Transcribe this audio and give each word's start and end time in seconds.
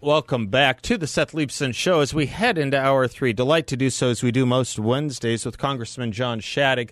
Welcome 0.00 0.46
back 0.46 0.80
to 0.82 0.96
the 0.96 1.08
Seth 1.08 1.32
Leibsohn 1.32 1.74
Show 1.74 1.98
as 1.98 2.14
we 2.14 2.26
head 2.26 2.56
into 2.56 2.78
hour 2.80 3.08
three. 3.08 3.32
Delight 3.32 3.66
to 3.66 3.76
do 3.76 3.90
so 3.90 4.10
as 4.10 4.22
we 4.22 4.30
do 4.30 4.46
most 4.46 4.78
Wednesdays 4.78 5.44
with 5.44 5.58
Congressman 5.58 6.12
John 6.12 6.38
Shadegg. 6.38 6.90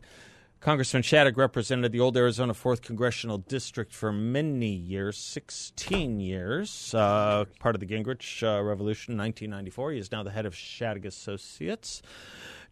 Congressman 0.58 1.04
Shadegg 1.04 1.36
represented 1.36 1.92
the 1.92 2.00
old 2.00 2.16
Arizona 2.16 2.52
4th 2.52 2.82
Congressional 2.82 3.38
District 3.38 3.92
for 3.92 4.12
many 4.12 4.72
years, 4.72 5.16
16 5.18 6.18
years, 6.18 6.92
uh, 6.94 7.44
part 7.60 7.76
of 7.76 7.80
the 7.80 7.86
Gingrich 7.86 8.42
uh, 8.42 8.60
Revolution, 8.60 9.16
1994. 9.16 9.92
He 9.92 9.98
is 10.00 10.10
now 10.10 10.24
the 10.24 10.32
head 10.32 10.44
of 10.44 10.54
Shadegg 10.54 11.04
Associates. 11.04 12.02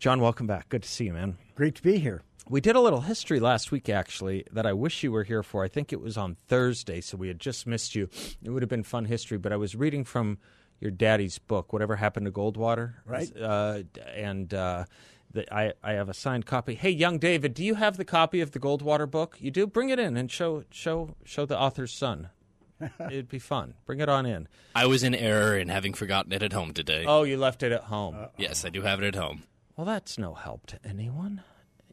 John, 0.01 0.20
welcome 0.20 0.48
back. 0.48 0.69
Good 0.69 0.83
to 0.83 0.89
see 0.89 1.05
you, 1.05 1.12
man. 1.12 1.37
Great 1.55 1.77
to 1.77 1.83
be 1.84 1.98
here. 1.98 2.23
We 2.48 2.61
did 2.61 2.77
a 2.77 2.80
little 2.80 3.01
history 3.03 3.41
last 3.41 3.73
week, 3.73 3.89
actually, 3.89 4.45
that 4.53 4.66
I 4.66 4.73
wish 4.75 5.03
you 5.03 5.11
were 5.12 5.25
here 5.25 5.43
for. 5.43 5.65
I 5.65 5.69
think 5.69 5.93
it 5.93 6.01
was 6.01 6.19
on 6.19 6.37
Thursday, 6.47 7.01
so 7.01 7.17
we 7.17 7.29
had 7.29 7.39
just 7.41 7.67
missed 7.67 7.95
you. 7.95 8.09
It 8.43 8.51
would 8.51 8.62
have 8.62 8.69
been 8.69 8.83
fun 8.83 9.07
history, 9.07 9.39
but 9.39 9.53
I 9.53 9.57
was 9.57 9.75
reading 9.75 10.05
from 10.05 10.39
your 10.79 10.91
daddy's 10.91 11.39
book, 11.39 11.73
Whatever 11.73 11.97
Happened 11.97 12.27
to 12.27 12.33
Goldwater. 12.33 12.95
Right. 13.07 13.34
Uh, 13.34 13.84
and 14.15 14.53
uh, 14.53 14.84
the, 15.33 15.53
I, 15.55 15.72
I 15.83 15.92
have 15.92 16.11
a 16.11 16.15
signed 16.15 16.45
copy. 16.45 16.75
Hey, 16.75 16.91
young 16.91 17.19
David, 17.19 17.55
do 17.55 17.65
you 17.65 17.77
have 17.77 17.97
the 17.97 18.05
copy 18.05 18.42
of 18.42 18.50
the 18.50 18.61
Goldwater 18.61 19.11
book? 19.11 19.37
You 19.41 19.50
do? 19.50 19.67
Bring 19.67 19.89
it 19.89 19.98
in 19.98 20.17
and 20.19 20.31
show, 20.31 20.65
show, 20.70 21.17
show 21.25 21.47
the 21.47 21.59
author's 21.59 21.92
son. 21.92 22.28
It'd 23.00 23.28
be 23.31 23.39
fun. 23.39 23.72
Bring 23.87 24.00
it 24.00 24.11
on 24.11 24.27
in. 24.27 24.48
I 24.75 24.84
was 24.84 25.03
in 25.03 25.15
error 25.15 25.56
in 25.56 25.69
having 25.69 25.95
forgotten 25.95 26.33
it 26.33 26.42
at 26.42 26.53
home 26.53 26.75
today. 26.75 27.06
Oh, 27.06 27.22
you 27.22 27.39
left 27.39 27.62
it 27.62 27.72
at 27.72 27.84
home. 27.84 28.27
yes, 28.37 28.67
I 28.67 28.69
do 28.69 28.83
have 28.83 29.03
it 29.03 29.06
at 29.06 29.15
home. 29.15 29.45
well, 29.77 29.87
that's 29.87 30.19
no 30.19 30.34
help 30.34 30.67
to 30.67 30.78
anyone. 30.84 31.42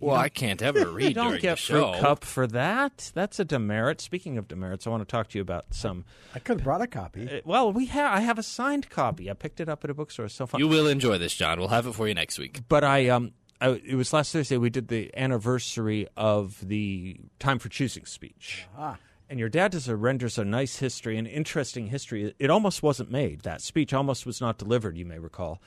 Well, 0.01 0.15
I 0.15 0.29
can't 0.29 0.61
ever 0.63 0.89
read 0.91 1.09
You 1.09 1.13
don't 1.13 1.27
during 1.27 1.41
get 1.41 1.57
the 1.57 1.63
fruit 1.63 1.99
cup 1.99 2.23
for 2.25 2.47
that. 2.47 3.11
That's 3.13 3.39
a 3.39 3.45
demerit. 3.45 4.01
Speaking 4.01 4.37
of 4.37 4.47
demerits, 4.47 4.85
I 4.87 4.89
want 4.89 5.07
to 5.07 5.11
talk 5.11 5.29
to 5.29 5.37
you 5.37 5.41
about 5.41 5.65
some. 5.71 6.05
I 6.35 6.39
could 6.39 6.57
have 6.57 6.63
brought 6.63 6.81
a 6.81 6.87
copy. 6.87 7.29
Uh, 7.29 7.41
Well, 7.45 7.71
we 7.71 7.85
have. 7.87 8.11
I 8.11 8.21
have 8.21 8.37
a 8.39 8.43
signed 8.43 8.89
copy. 8.89 9.29
I 9.29 9.33
picked 9.33 9.59
it 9.59 9.69
up 9.69 9.83
at 9.83 9.89
a 9.89 9.93
bookstore. 9.93 10.25
It's 10.25 10.35
so 10.35 10.47
fun. 10.47 10.59
You 10.59 10.67
will 10.67 10.87
enjoy 10.87 11.17
this, 11.17 11.33
John. 11.35 11.59
We'll 11.59 11.69
have 11.69 11.87
it 11.87 11.93
for 11.93 12.07
you 12.07 12.13
next 12.13 12.39
week. 12.39 12.61
but 12.67 12.83
I 12.83 13.07
um, 13.09 13.31
I, 13.59 13.81
it 13.85 13.95
was 13.95 14.11
last 14.11 14.33
Thursday. 14.33 14.57
We 14.57 14.69
did 14.71 14.87
the 14.87 15.11
anniversary 15.15 16.07
of 16.17 16.67
the 16.67 17.19
Time 17.39 17.59
for 17.59 17.69
Choosing 17.69 18.05
speech. 18.05 18.65
Ah. 18.77 18.97
And 19.29 19.39
your 19.39 19.47
dad 19.49 19.71
does 19.71 19.87
a 19.87 19.95
renders 19.95 20.37
a 20.37 20.43
nice 20.43 20.77
history, 20.79 21.17
an 21.17 21.25
interesting 21.25 21.87
history. 21.87 22.33
It 22.37 22.49
almost 22.49 22.83
wasn't 22.83 23.09
made. 23.11 23.41
That 23.41 23.61
speech 23.61 23.93
almost 23.93 24.25
was 24.25 24.41
not 24.41 24.57
delivered. 24.57 24.97
You 24.97 25.05
may 25.05 25.19
recall, 25.19 25.61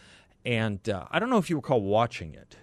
and 0.44 0.86
uh, 0.88 1.06
I 1.10 1.18
don't 1.18 1.30
know 1.30 1.38
if 1.38 1.48
you 1.48 1.56
recall 1.56 1.80
watching 1.80 2.34
it 2.34 2.56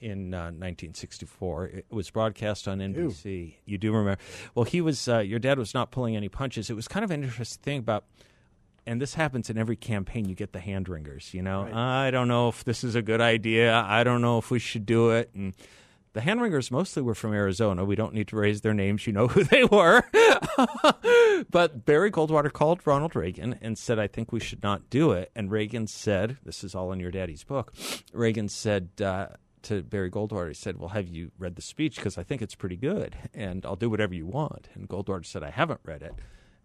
in 0.00 0.34
uh, 0.34 0.52
1964. 0.52 1.66
It 1.66 1.86
was 1.90 2.10
broadcast 2.10 2.68
on 2.68 2.78
NBC. 2.78 3.54
You 3.64 3.78
do 3.78 3.92
remember? 3.92 4.20
Well, 4.54 4.64
he 4.64 4.80
was. 4.80 5.08
Uh, 5.08 5.18
your 5.18 5.38
dad 5.38 5.58
was 5.58 5.74
not 5.74 5.90
pulling 5.90 6.16
any 6.16 6.28
punches. 6.28 6.70
It 6.70 6.74
was 6.74 6.88
kind 6.88 7.04
of 7.04 7.10
an 7.10 7.22
interesting 7.22 7.62
thing 7.62 7.78
about. 7.78 8.04
And 8.88 9.00
this 9.00 9.14
happens 9.14 9.50
in 9.50 9.58
every 9.58 9.74
campaign. 9.74 10.28
You 10.28 10.36
get 10.36 10.52
the 10.52 10.60
hand 10.60 10.88
wringers. 10.88 11.34
You 11.34 11.42
know, 11.42 11.68
I 11.72 12.12
don't 12.12 12.28
know 12.28 12.48
if 12.48 12.62
this 12.62 12.84
is 12.84 12.94
a 12.94 13.02
good 13.02 13.20
idea. 13.20 13.74
I 13.74 14.04
don't 14.04 14.22
know 14.22 14.38
if 14.38 14.50
we 14.50 14.60
should 14.60 14.86
do 14.86 15.10
it. 15.10 15.30
And 15.34 15.54
the 16.16 16.22
hand 16.22 16.40
wringers 16.40 16.70
mostly 16.70 17.02
were 17.02 17.14
from 17.14 17.34
Arizona. 17.34 17.84
We 17.84 17.94
don't 17.94 18.14
need 18.14 18.28
to 18.28 18.36
raise 18.36 18.62
their 18.62 18.72
names. 18.72 19.06
You 19.06 19.12
know 19.12 19.26
who 19.28 19.44
they 19.44 19.64
were. 19.64 20.02
but 21.50 21.84
Barry 21.84 22.10
Goldwater 22.10 22.50
called 22.50 22.80
Ronald 22.86 23.14
Reagan 23.14 23.58
and 23.60 23.76
said, 23.76 23.98
I 23.98 24.06
think 24.06 24.32
we 24.32 24.40
should 24.40 24.62
not 24.62 24.88
do 24.88 25.12
it. 25.12 25.30
And 25.36 25.50
Reagan 25.50 25.86
said, 25.86 26.38
This 26.42 26.64
is 26.64 26.74
all 26.74 26.90
in 26.92 27.00
your 27.00 27.10
daddy's 27.10 27.44
book. 27.44 27.74
Reagan 28.14 28.48
said 28.48 28.88
uh, 29.02 29.26
to 29.66 29.82
Barry 29.82 30.10
Goldwater, 30.10 30.48
He 30.48 30.54
said, 30.54 30.78
Well, 30.78 30.90
have 30.90 31.08
you 31.08 31.30
read 31.38 31.56
the 31.56 31.62
speech? 31.62 31.96
Because 31.96 32.18
I 32.18 32.22
think 32.22 32.42
it's 32.42 32.54
pretty 32.54 32.76
good 32.76 33.16
and 33.34 33.64
I'll 33.64 33.76
do 33.76 33.90
whatever 33.90 34.14
you 34.14 34.26
want. 34.26 34.68
And 34.74 34.88
Goldwater 34.88 35.24
said, 35.24 35.42
I 35.42 35.50
haven't 35.50 35.80
read 35.84 36.02
it. 36.02 36.14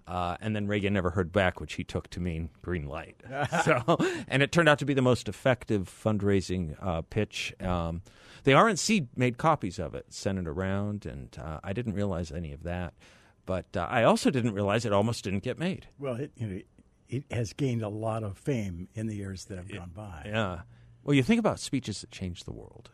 Uh, 0.07 0.35
and 0.41 0.56
then 0.56 0.67
Reagan 0.67 0.94
never 0.94 1.11
heard 1.11 1.31
back, 1.31 1.61
which 1.61 1.73
he 1.75 1.84
took 1.84 2.09
to 2.09 2.19
mean 2.19 2.50
green 2.61 2.85
light. 2.85 3.16
so, 3.63 3.97
and 4.28 4.44
it 4.44 4.51
turned 4.51 4.67
out 4.67 4.79
to 4.79 4.85
be 4.85 4.94
the 4.94 5.01
most 5.01 5.29
effective 5.29 5.90
fundraising 5.90 6.75
uh, 6.81 7.01
pitch. 7.03 7.53
Um, 7.61 8.01
the 8.44 8.51
RNC 8.51 9.07
made 9.16 9.38
copies 9.38 9.79
of 9.79 9.94
it, 9.94 10.07
sent 10.09 10.40
it 10.40 10.47
around, 10.47 11.06
and 11.06 11.35
uh, 11.41 11.59
I 11.63 11.73
didn't 11.73 11.94
realize 11.94 12.31
any 12.31 12.51
of 12.51 12.63
that. 12.63 12.94
But 13.45 13.78
uh, 13.78 13.88
I 13.90 14.03
also 14.03 14.29
didn't 14.31 14.53
realize 14.53 14.85
it 14.85 14.94
almost 14.94 15.23
didn't 15.23 15.44
get 15.44 15.57
made. 15.57 15.88
Well, 16.00 16.16
it, 16.16 16.31
you 16.35 16.47
know, 16.47 16.61
it 17.07 17.25
has 17.31 17.53
gained 17.53 17.84
a 17.84 17.90
lot 17.90 18.23
of 18.23 18.38
fame 18.38 18.88
in 18.95 19.07
the 19.07 19.16
years 19.16 19.45
that 19.45 19.57
have 19.57 19.72
gone 19.72 19.91
by. 19.95 20.23
Yeah. 20.25 20.61
Well, 21.03 21.16
you 21.16 21.23
think 21.23 21.39
about 21.39 21.59
speeches 21.59 22.01
that 22.01 22.12
change 22.12 22.44
the 22.44 22.51
world. 22.51 22.91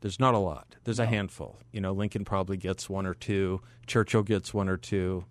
There's 0.00 0.20
not 0.20 0.34
a 0.34 0.38
lot. 0.38 0.76
There's 0.84 1.00
a 1.00 1.06
handful. 1.06 1.58
You 1.72 1.80
know, 1.80 1.92
Lincoln 1.92 2.24
probably 2.24 2.56
gets 2.56 2.88
one 2.88 3.04
or 3.04 3.14
two. 3.14 3.60
Churchill 3.86 4.22
gets 4.22 4.54
one 4.54 4.68
or 4.68 4.76
two. 4.76 5.24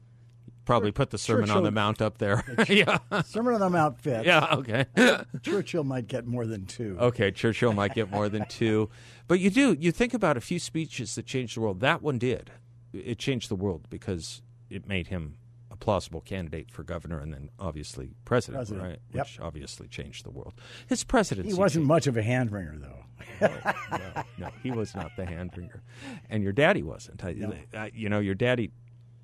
Probably 0.65 0.91
put 0.91 1.11
the 1.11 1.17
Sermon 1.17 1.49
on 1.49 1.63
the 1.63 1.71
Mount 1.71 2.01
up 2.01 2.17
there. 2.17 2.43
yeah. 2.67 2.97
Sermon 3.23 3.53
on 3.53 3.61
the 3.61 3.69
Mount 3.69 4.01
fits. 4.01 4.25
Yeah. 4.25 4.55
Okay. 4.55 4.85
Churchill 5.41 5.85
might 5.85 6.07
get 6.07 6.27
more 6.27 6.45
than 6.45 6.65
two. 6.65 6.97
Okay, 6.99 7.31
Churchill 7.31 7.71
might 7.71 7.93
get 7.95 8.11
more 8.11 8.27
than 8.27 8.45
two. 8.49 8.89
But 9.29 9.39
you 9.39 9.49
do, 9.49 9.77
you 9.79 9.93
think 9.93 10.13
about 10.13 10.35
a 10.35 10.41
few 10.41 10.59
speeches 10.59 11.15
that 11.15 11.25
changed 11.25 11.55
the 11.55 11.61
world. 11.61 11.79
That 11.79 12.01
one 12.01 12.17
did. 12.19 12.51
It 12.91 13.17
changed 13.17 13.47
the 13.47 13.55
world 13.55 13.85
because 13.89 14.41
it 14.69 14.89
made 14.89 15.07
him 15.07 15.37
a 15.79 15.83
plausible 15.83 16.21
candidate 16.21 16.71
for 16.71 16.83
governor 16.83 17.19
and 17.19 17.33
then 17.33 17.49
obviously 17.59 18.11
president, 18.25 18.59
President, 18.59 18.83
right? 18.87 18.99
yep. 19.13 19.25
Which 19.25 19.39
obviously 19.39 19.87
changed 19.87 20.25
the 20.25 20.31
world. 20.31 20.53
His 20.87 21.03
presidency. 21.03 21.49
He 21.49 21.53
wasn't 21.55 21.81
changed- 21.83 21.87
much 21.87 22.07
of 22.07 22.17
a 22.17 22.23
hand 22.23 22.51
wringer, 22.51 22.77
though. 22.77 23.03
no, 23.41 24.23
no, 24.37 24.49
he 24.63 24.71
was 24.71 24.95
not 24.95 25.11
the 25.17 25.25
hand 25.25 25.51
wringer, 25.55 25.81
and 26.29 26.43
your 26.43 26.51
daddy 26.53 26.83
wasn't. 26.83 27.23
I, 27.23 27.35
I, 27.73 27.91
you 27.93 28.09
know, 28.09 28.19
your 28.19 28.35
daddy, 28.35 28.71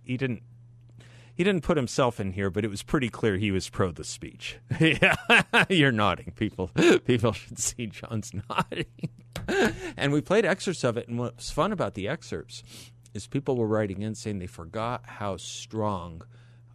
he 0.03 0.18
didn't. 0.18 0.44
He 1.36 1.44
didn't 1.44 1.63
put 1.63 1.78
himself 1.78 2.19
in 2.19 2.34
here, 2.34 2.52
but 2.52 2.63
it 2.63 2.68
was 2.68 2.84
pretty 2.84 3.09
clear 3.09 3.38
he 3.38 3.50
was 3.50 3.68
pro 3.68 3.92
the 3.92 4.03
speech. 4.03 4.58
yeah, 4.80 5.16
you're 5.69 5.92
nodding. 5.92 6.31
People, 6.36 6.68
people 7.06 7.31
should 7.34 7.58
see 7.58 7.88
John's 7.88 8.31
nodding. 8.50 8.86
and 9.97 10.13
we 10.13 10.22
played 10.22 10.46
excerpts 10.46 10.84
of 10.84 10.96
it, 10.97 11.08
and 11.08 11.18
what's 11.18 11.50
fun 11.50 11.72
about 11.72 11.96
the 11.96 12.08
excerpts 12.08 12.62
is 13.16 13.25
people 13.28 13.56
were 13.56 13.68
writing 13.68 14.02
in 14.03 14.13
saying 14.16 14.38
they 14.40 14.46
forgot 14.47 15.02
how 15.06 15.38
strong 15.38 16.22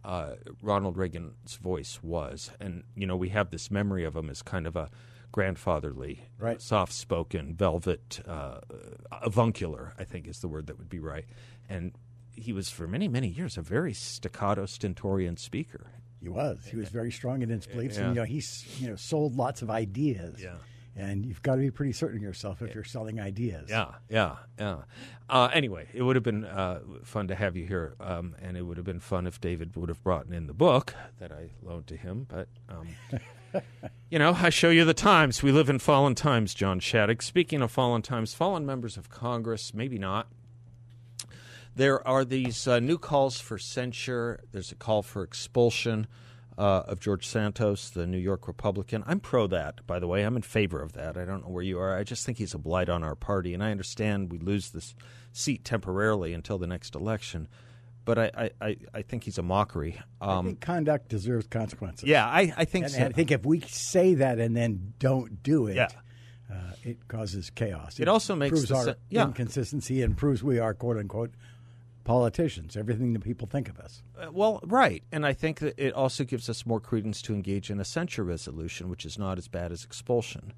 uh, 0.03 0.35
Ronald 0.61 0.97
Reagan's 0.97 1.55
voice 1.57 1.99
was, 2.01 2.51
and 2.59 2.83
you 2.95 3.05
know 3.07 3.15
we 3.17 3.29
have 3.29 3.49
this 3.51 3.69
memory 3.71 4.03
of 4.05 4.15
him 4.15 4.29
as 4.29 4.41
kind 4.41 4.65
of 4.67 4.75
a 4.75 4.89
grandfatherly, 5.31 6.23
Right. 6.39 6.61
soft-spoken, 6.61 7.53
velvet, 7.55 8.19
uh, 8.27 8.59
avuncular. 9.21 9.93
I 9.97 10.03
think 10.03 10.27
is 10.27 10.39
the 10.39 10.47
word 10.47 10.67
that 10.67 10.77
would 10.77 10.89
be 10.89 10.99
right. 10.99 11.25
And 11.67 11.93
he 12.35 12.51
was 12.53 12.69
for 12.69 12.87
many, 12.87 13.07
many 13.07 13.27
years 13.27 13.57
a 13.57 13.61
very 13.61 13.93
staccato, 13.93 14.65
stentorian 14.65 15.37
speaker. 15.37 15.87
He 16.21 16.29
was. 16.29 16.65
He 16.65 16.75
was 16.75 16.89
very 16.89 17.11
strong 17.11 17.41
in 17.41 17.49
his 17.49 17.65
beliefs, 17.67 17.97
Yeah. 17.97 18.05
and 18.07 18.15
you 18.15 18.21
know 18.21 18.25
he's 18.25 18.65
you 18.81 18.89
know 18.89 18.95
sold 18.95 19.35
lots 19.35 19.61
of 19.61 19.69
ideas. 19.69 20.41
Yeah. 20.41 20.55
And 20.99 21.25
you've 21.25 21.41
got 21.41 21.55
to 21.55 21.61
be 21.61 21.71
pretty 21.71 21.93
certain 21.93 22.17
of 22.17 22.23
yourself 22.23 22.61
if 22.61 22.75
you're 22.75 22.83
selling 22.83 23.21
ideas. 23.21 23.69
Yeah, 23.69 23.91
yeah, 24.09 24.35
yeah. 24.59 24.79
Uh, 25.29 25.49
anyway, 25.53 25.87
it 25.93 26.03
would 26.03 26.17
have 26.17 26.23
been 26.23 26.43
uh, 26.43 26.81
fun 27.05 27.29
to 27.29 27.35
have 27.35 27.55
you 27.55 27.65
here, 27.65 27.95
um, 28.01 28.35
and 28.41 28.57
it 28.57 28.63
would 28.63 28.75
have 28.75 28.85
been 28.85 28.99
fun 28.99 29.25
if 29.25 29.39
David 29.39 29.75
would 29.77 29.87
have 29.87 30.03
brought 30.03 30.27
in 30.27 30.47
the 30.47 30.53
book 30.53 30.93
that 31.19 31.31
I 31.31 31.51
loaned 31.63 31.87
to 31.87 31.95
him. 31.95 32.25
But 32.27 32.49
um, 32.67 32.87
you 34.09 34.19
know, 34.19 34.35
I 34.37 34.49
show 34.49 34.69
you 34.69 34.83
the 34.83 34.93
times. 34.93 35.41
We 35.41 35.53
live 35.53 35.69
in 35.69 35.79
fallen 35.79 36.15
times, 36.15 36.53
John 36.53 36.81
Shadegg. 36.81 37.21
Speaking 37.21 37.61
of 37.61 37.71
fallen 37.71 38.01
times, 38.01 38.33
fallen 38.33 38.65
members 38.65 38.97
of 38.97 39.09
Congress, 39.09 39.73
maybe 39.73 39.97
not. 39.97 40.27
There 41.75 42.05
are 42.05 42.25
these 42.25 42.67
uh, 42.67 42.79
new 42.79 42.97
calls 42.97 43.39
for 43.39 43.57
censure. 43.57 44.41
There's 44.51 44.73
a 44.73 44.75
call 44.75 45.01
for 45.01 45.23
expulsion 45.23 46.07
uh, 46.59 46.83
of 46.87 46.99
George 46.99 47.25
Santos, 47.25 47.89
the 47.89 48.05
New 48.05 48.17
York 48.17 48.47
Republican. 48.47 49.03
I'm 49.07 49.19
pro 49.21 49.47
that, 49.47 49.87
by 49.87 49.97
the 49.97 50.07
way. 50.07 50.23
I'm 50.23 50.35
in 50.35 50.41
favor 50.41 50.81
of 50.81 50.91
that. 50.93 51.17
I 51.17 51.23
don't 51.25 51.41
know 51.43 51.49
where 51.49 51.63
you 51.63 51.79
are. 51.79 51.97
I 51.97 52.03
just 52.03 52.25
think 52.25 52.37
he's 52.37 52.53
a 52.53 52.57
blight 52.59 52.89
on 52.89 53.03
our 53.03 53.15
party, 53.15 53.53
and 53.53 53.63
I 53.63 53.71
understand 53.71 54.31
we 54.31 54.37
lose 54.39 54.71
this 54.71 54.93
seat 55.31 55.63
temporarily 55.63 56.33
until 56.33 56.57
the 56.57 56.67
next 56.67 56.95
election. 56.95 57.47
But 58.05 58.17
I, 58.17 58.31
I, 58.37 58.49
I, 58.61 58.77
I 58.95 59.01
think 59.03 59.23
he's 59.23 59.37
a 59.37 59.43
mockery. 59.43 60.01
I 60.19 60.37
Um, 60.37 60.45
think 60.47 60.59
conduct 60.61 61.07
deserves 61.09 61.47
consequences. 61.47 62.09
yeah, 62.09 62.25
I, 62.27 62.53
I 62.57 62.65
think 62.65 62.85
And, 62.85 62.93
so. 62.93 62.99
and 62.99 63.07
I 63.07 63.11
think 63.15 63.31
if 63.31 63.45
we 63.45 63.61
say 63.61 64.15
that 64.15 64.39
and 64.39 64.55
then 64.55 64.93
don't 64.99 65.41
do 65.43 65.67
it, 65.67 65.75
Yeah. 65.75 65.87
uh, 66.51 66.71
it 66.83 67.07
causes 67.07 67.51
chaos. 67.51 67.99
It 67.99 68.07
also 68.07 68.35
makes 68.35 68.51
proves 68.51 68.71
our 68.71 68.83
se- 68.83 68.95
yeah. 69.09 69.25
inconsistency 69.25 70.01
and 70.01 70.17
proves 70.17 70.43
we 70.43 70.59
are 70.59 70.73
quote 70.73 70.97
unquote 70.97 71.31
politicians, 72.03 72.75
everything 72.75 73.13
that 73.13 73.23
people 73.23 73.47
think 73.47 73.69
of 73.69 73.79
us. 73.79 74.01
Uh, 74.17 74.31
Well, 74.31 74.59
right. 74.63 75.03
And 75.11 75.25
I 75.25 75.33
think 75.33 75.59
that 75.59 75.77
it 75.77 75.93
also 75.93 76.23
gives 76.23 76.49
us 76.49 76.65
more 76.65 76.79
credence 76.79 77.21
to 77.23 77.33
engage 77.33 77.69
in 77.69 77.79
a 77.79 77.85
censure 77.85 78.23
resolution, 78.23 78.89
which 78.89 79.05
is 79.05 79.17
not 79.17 79.37
as 79.37 79.47
bad 79.47 79.71
as 79.71 79.83
expulsion. 79.83 80.53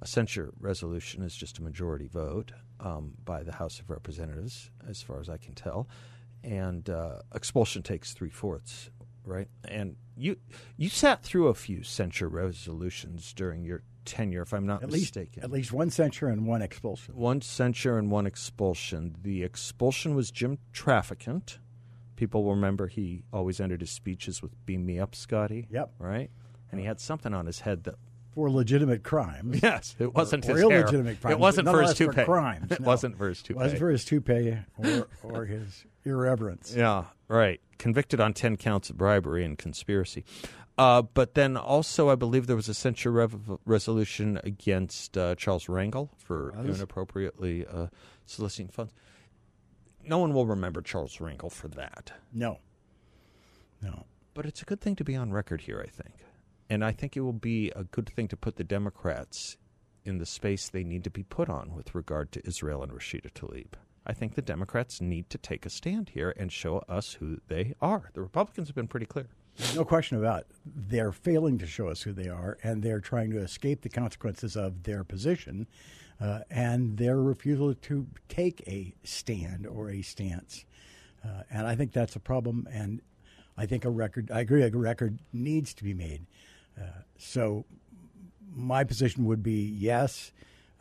A 0.00 0.06
censure 0.06 0.52
resolution 0.58 1.22
is 1.22 1.36
just 1.36 1.58
a 1.58 1.62
majority 1.62 2.08
vote 2.08 2.52
um, 2.80 3.12
by 3.24 3.42
the 3.42 3.52
House 3.52 3.80
of 3.80 3.90
Representatives, 3.90 4.70
as 4.88 5.02
far 5.02 5.20
as 5.20 5.28
I 5.28 5.36
can 5.36 5.54
tell. 5.54 5.88
And 6.42 6.90
uh, 6.90 7.20
expulsion 7.34 7.82
takes 7.82 8.12
three 8.12 8.30
fourths, 8.30 8.90
right? 9.24 9.48
And 9.66 9.96
you 10.16 10.36
you 10.76 10.88
sat 10.88 11.22
through 11.22 11.48
a 11.48 11.54
few 11.54 11.82
censure 11.82 12.28
resolutions 12.28 13.32
during 13.32 13.64
your 13.64 13.82
tenure, 14.04 14.42
if 14.42 14.52
I'm 14.52 14.66
not 14.66 14.82
At 14.82 14.90
least, 14.90 15.16
mistaken. 15.16 15.42
at 15.42 15.50
least 15.50 15.72
one 15.72 15.90
censure 15.90 16.28
and 16.28 16.46
one 16.46 16.62
expulsion. 16.62 17.14
One 17.16 17.40
censure 17.40 17.98
and 17.98 18.10
one 18.10 18.26
expulsion. 18.26 19.16
The 19.22 19.42
expulsion 19.42 20.14
was 20.14 20.30
Jim 20.30 20.58
Traficant. 20.72 21.58
People 22.16 22.44
will 22.44 22.54
remember 22.54 22.86
he 22.86 23.22
always 23.32 23.60
ended 23.60 23.80
his 23.80 23.90
speeches 23.90 24.40
with 24.42 24.52
"Beam 24.66 24.86
me 24.86 24.98
up, 25.00 25.14
Scotty." 25.14 25.66
Yep. 25.70 25.94
Right. 25.98 26.30
And 26.70 26.80
he 26.80 26.86
had 26.86 27.00
something 27.00 27.34
on 27.34 27.46
his 27.46 27.60
head 27.60 27.84
that. 27.84 27.96
For 28.34 28.50
legitimate 28.50 29.04
crimes. 29.04 29.60
Yes, 29.62 29.94
it 30.00 30.12
wasn't 30.12 30.44
or 30.48 30.54
his 30.56 30.62
hair. 30.68 30.80
illegitimate 30.80 31.20
crimes. 31.20 31.32
It 31.34 31.38
wasn't 31.38 31.68
for 31.68 31.82
his 31.82 31.94
toupee. 31.94 32.24
crimes. 32.24 32.72
It 32.72 32.80
no. 32.80 32.86
wasn't 32.86 33.16
for 33.16 33.28
his 33.28 33.42
toupee. 33.42 33.60
It 33.60 33.62
wasn't 33.62 33.78
for 33.78 33.90
his 33.90 34.04
toupee 34.04 34.58
or, 34.76 35.08
or 35.22 35.44
his 35.44 35.84
irreverence. 36.04 36.74
Yeah, 36.76 37.04
right. 37.28 37.60
Convicted 37.78 38.20
on 38.20 38.34
10 38.34 38.56
counts 38.56 38.90
of 38.90 38.96
bribery 38.96 39.44
and 39.44 39.56
conspiracy. 39.56 40.24
Uh, 40.76 41.02
but 41.02 41.34
then 41.34 41.56
also, 41.56 42.08
I 42.10 42.16
believe 42.16 42.46
there 42.46 42.56
was 42.56 42.68
a 42.68 42.74
censure 42.74 43.12
rev- 43.12 43.58
resolution 43.64 44.40
against 44.42 45.16
uh, 45.16 45.36
Charles 45.36 45.66
Rangel 45.66 46.08
for 46.18 46.52
Was? 46.56 46.78
inappropriately 46.78 47.64
uh, 47.66 47.86
soliciting 48.26 48.68
funds. 48.68 48.92
No 50.06 50.18
one 50.18 50.34
will 50.34 50.46
remember 50.46 50.82
Charles 50.82 51.18
Rangel 51.18 51.50
for 51.52 51.68
that. 51.68 52.12
No. 52.32 52.58
No. 53.80 54.04
But 54.34 54.46
it's 54.46 54.62
a 54.62 54.64
good 54.64 54.80
thing 54.80 54.96
to 54.96 55.04
be 55.04 55.14
on 55.14 55.32
record 55.32 55.60
here, 55.60 55.80
I 55.80 55.88
think. 55.88 56.14
And 56.68 56.84
I 56.84 56.90
think 56.90 57.16
it 57.16 57.20
will 57.20 57.32
be 57.32 57.70
a 57.76 57.84
good 57.84 58.08
thing 58.08 58.26
to 58.28 58.36
put 58.36 58.56
the 58.56 58.64
Democrats 58.64 59.56
in 60.04 60.18
the 60.18 60.26
space 60.26 60.68
they 60.68 60.82
need 60.84 61.04
to 61.04 61.10
be 61.10 61.22
put 61.22 61.48
on 61.48 61.72
with 61.74 61.94
regard 61.94 62.32
to 62.32 62.46
Israel 62.46 62.82
and 62.82 62.90
Rashida 62.92 63.30
Tlaib. 63.32 63.74
I 64.06 64.12
think 64.12 64.34
the 64.34 64.42
Democrats 64.42 65.00
need 65.00 65.30
to 65.30 65.38
take 65.38 65.64
a 65.64 65.70
stand 65.70 66.10
here 66.10 66.34
and 66.36 66.52
show 66.52 66.78
us 66.88 67.14
who 67.14 67.38
they 67.48 67.74
are. 67.80 68.10
The 68.12 68.20
Republicans 68.20 68.68
have 68.68 68.74
been 68.74 68.88
pretty 68.88 69.06
clear. 69.06 69.28
No 69.74 69.84
question 69.84 70.18
about 70.18 70.40
it. 70.40 70.46
They're 70.64 71.12
failing 71.12 71.58
to 71.58 71.66
show 71.66 71.88
us 71.88 72.02
who 72.02 72.12
they 72.12 72.28
are, 72.28 72.58
and 72.62 72.82
they're 72.82 73.00
trying 73.00 73.30
to 73.30 73.38
escape 73.38 73.82
the 73.82 73.88
consequences 73.88 74.56
of 74.56 74.82
their 74.82 75.04
position 75.04 75.66
uh, 76.20 76.40
and 76.50 76.96
their 76.96 77.20
refusal 77.20 77.74
to 77.74 78.06
take 78.28 78.62
a 78.66 78.94
stand 79.04 79.66
or 79.66 79.90
a 79.90 80.02
stance. 80.02 80.64
Uh, 81.24 81.42
and 81.50 81.66
I 81.66 81.74
think 81.76 81.92
that's 81.92 82.16
a 82.16 82.20
problem. 82.20 82.68
And 82.70 83.00
I 83.56 83.66
think 83.66 83.84
a 83.84 83.90
record, 83.90 84.30
I 84.30 84.40
agree, 84.40 84.62
a 84.62 84.70
record 84.70 85.20
needs 85.32 85.72
to 85.74 85.84
be 85.84 85.94
made. 85.94 86.26
Uh, 86.78 87.02
so 87.16 87.64
my 88.52 88.84
position 88.84 89.24
would 89.24 89.42
be 89.42 89.62
yes, 89.62 90.32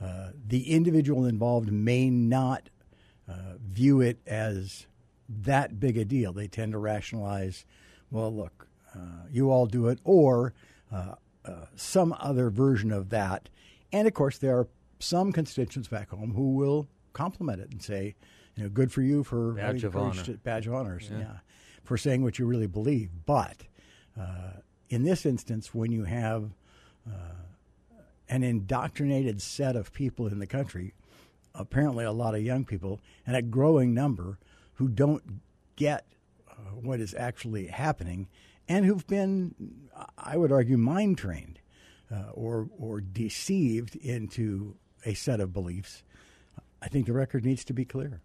uh, 0.02 0.30
the 0.48 0.72
individual 0.72 1.26
involved 1.26 1.72
may 1.72 2.10
not 2.10 2.70
uh, 3.30 3.58
view 3.62 4.02
it 4.02 4.20
as 4.28 4.88
that 5.30 5.80
big 5.80 5.98
a 5.98 6.06
deal. 6.06 6.34
They 6.34 6.48
tend 6.48 6.74
to 6.74 6.78
rationalize, 6.78 7.66
well, 8.14 8.34
look, 8.34 8.68
uh, 8.96 9.26
you 9.32 9.50
all 9.50 9.66
do 9.66 9.88
it, 9.88 10.00
or 10.04 10.54
uh, 10.92 11.16
uh, 11.44 11.66
some 11.76 12.16
other 12.20 12.50
version 12.50 12.92
of 12.92 13.10
that. 13.10 13.50
And 13.92 14.08
of 14.08 14.14
course, 14.14 14.38
there 14.38 14.58
are 14.58 14.68
some 15.00 15.34
constituents 15.34 15.90
back 15.90 16.12
home 16.12 16.34
who 16.36 16.54
will 16.54 16.88
compliment 17.12 17.60
it 17.60 17.72
and 17.72 17.82
say, 17.82 18.16
you 18.56 18.64
know, 18.64 18.70
good 18.70 18.92
for 18.92 19.02
you 19.02 19.24
for 19.24 19.54
Badge 19.54 19.82
having 19.82 19.86
of 19.86 19.96
honor. 19.96 20.24
to- 20.24 20.34
badge 20.38 20.68
of 20.68 20.76
honors, 20.76 21.10
yeah. 21.12 21.38
for 21.84 21.98
saying 21.98 22.24
what 22.24 22.38
you 22.38 22.46
really 22.46 22.68
believe. 22.68 23.10
But 23.26 23.64
uh, 24.18 24.60
in 24.90 25.04
this 25.04 25.26
instance, 25.26 25.74
when 25.74 25.92
you 25.92 26.04
have 26.04 26.52
an 28.30 28.42
indoctrinated 28.42 29.42
set 29.42 29.76
of 29.76 29.94
people 29.94 30.28
in 30.28 30.40
the 30.40 30.48
country, 30.48 30.94
apparently 31.54 32.06
a 32.06 32.12
lot 32.12 32.34
of 32.34 32.42
young 32.42 32.66
people, 32.66 33.00
and 33.28 33.36
a 33.36 33.42
growing 33.42 33.94
number 33.94 34.40
who 34.76 34.88
don't 34.88 35.42
get 35.76 36.06
uh, 36.06 36.14
what 36.82 37.00
is 37.00 37.14
actually 37.14 37.68
happening 37.68 38.28
and 38.68 38.86
who've 38.86 39.06
been, 39.08 39.56
I 40.18 40.38
would 40.38 40.52
argue, 40.52 40.78
mind 40.78 41.18
trained 41.18 41.60
uh, 42.12 42.30
or, 42.34 42.70
or 42.78 43.02
deceived 43.02 43.96
into 43.96 44.76
a 45.06 45.14
set 45.14 45.40
of 45.40 45.52
beliefs. 45.52 46.04
I 46.82 46.88
think 46.88 47.06
the 47.06 47.14
record 47.14 47.46
needs 47.46 47.66
to 47.66 47.74
be 47.74 47.86
clear. 47.86 48.22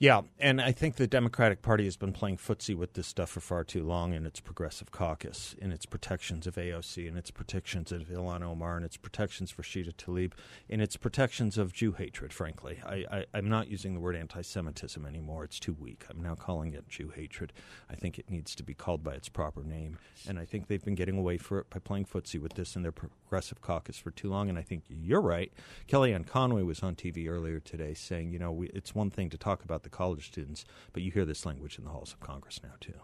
Yeah, 0.00 0.20
and 0.38 0.60
I 0.60 0.70
think 0.70 0.94
the 0.94 1.08
Democratic 1.08 1.60
Party 1.60 1.84
has 1.84 1.96
been 1.96 2.12
playing 2.12 2.36
footsie 2.36 2.76
with 2.76 2.92
this 2.92 3.08
stuff 3.08 3.30
for 3.30 3.40
far 3.40 3.64
too 3.64 3.82
long 3.82 4.12
in 4.12 4.26
its 4.26 4.38
progressive 4.38 4.92
caucus, 4.92 5.56
in 5.60 5.72
its 5.72 5.86
protections 5.86 6.46
of 6.46 6.54
AOC, 6.54 7.08
in 7.08 7.16
its 7.16 7.32
protections 7.32 7.90
of 7.90 8.02
Ilhan 8.02 8.42
Omar, 8.44 8.76
in 8.76 8.84
its 8.84 8.96
protections 8.96 9.50
for 9.50 9.62
Shida 9.62 9.92
Tlaib, 9.92 10.34
in 10.68 10.80
its 10.80 10.96
protections 10.96 11.58
of 11.58 11.72
Jew 11.72 11.90
hatred, 11.90 12.32
frankly. 12.32 12.78
I, 12.86 13.24
I'm 13.34 13.48
not 13.48 13.66
using 13.66 13.94
the 13.94 13.98
word 13.98 14.14
anti 14.14 14.40
Semitism 14.40 15.04
anymore. 15.04 15.42
It's 15.42 15.58
too 15.58 15.76
weak. 15.80 16.04
I'm 16.08 16.22
now 16.22 16.36
calling 16.36 16.74
it 16.74 16.88
Jew 16.88 17.08
hatred. 17.08 17.52
I 17.90 17.96
think 17.96 18.20
it 18.20 18.30
needs 18.30 18.54
to 18.54 18.62
be 18.62 18.74
called 18.74 19.02
by 19.02 19.14
its 19.14 19.28
proper 19.28 19.64
name. 19.64 19.98
And 20.28 20.38
I 20.38 20.44
think 20.44 20.68
they've 20.68 20.84
been 20.84 20.94
getting 20.94 21.18
away 21.18 21.38
for 21.38 21.58
it 21.58 21.70
by 21.70 21.80
playing 21.80 22.04
footsie 22.04 22.40
with 22.40 22.54
this 22.54 22.76
in 22.76 22.82
their 22.82 22.92
progressive 22.92 23.60
caucus 23.62 23.98
for 23.98 24.12
too 24.12 24.30
long. 24.30 24.48
And 24.48 24.58
I 24.58 24.62
think 24.62 24.84
you're 24.88 25.20
right. 25.20 25.52
Kellyanne 25.88 26.24
Conway 26.28 26.62
was 26.62 26.84
on 26.84 26.94
TV 26.94 27.28
earlier 27.28 27.58
today 27.58 27.94
saying, 27.94 28.30
you 28.30 28.38
know, 28.38 28.52
we, 28.52 28.68
it's 28.68 28.94
one 28.94 29.10
thing 29.10 29.28
to 29.30 29.36
talk 29.36 29.64
about 29.64 29.82
the 29.88 29.96
college 29.96 30.26
students, 30.26 30.64
but 30.92 31.02
you 31.02 31.10
hear 31.10 31.24
this 31.24 31.46
language 31.46 31.78
in 31.78 31.84
the 31.84 31.90
halls 31.90 32.12
of 32.12 32.20
Congress 32.20 32.60
now, 32.62 32.74
too. 32.80 32.94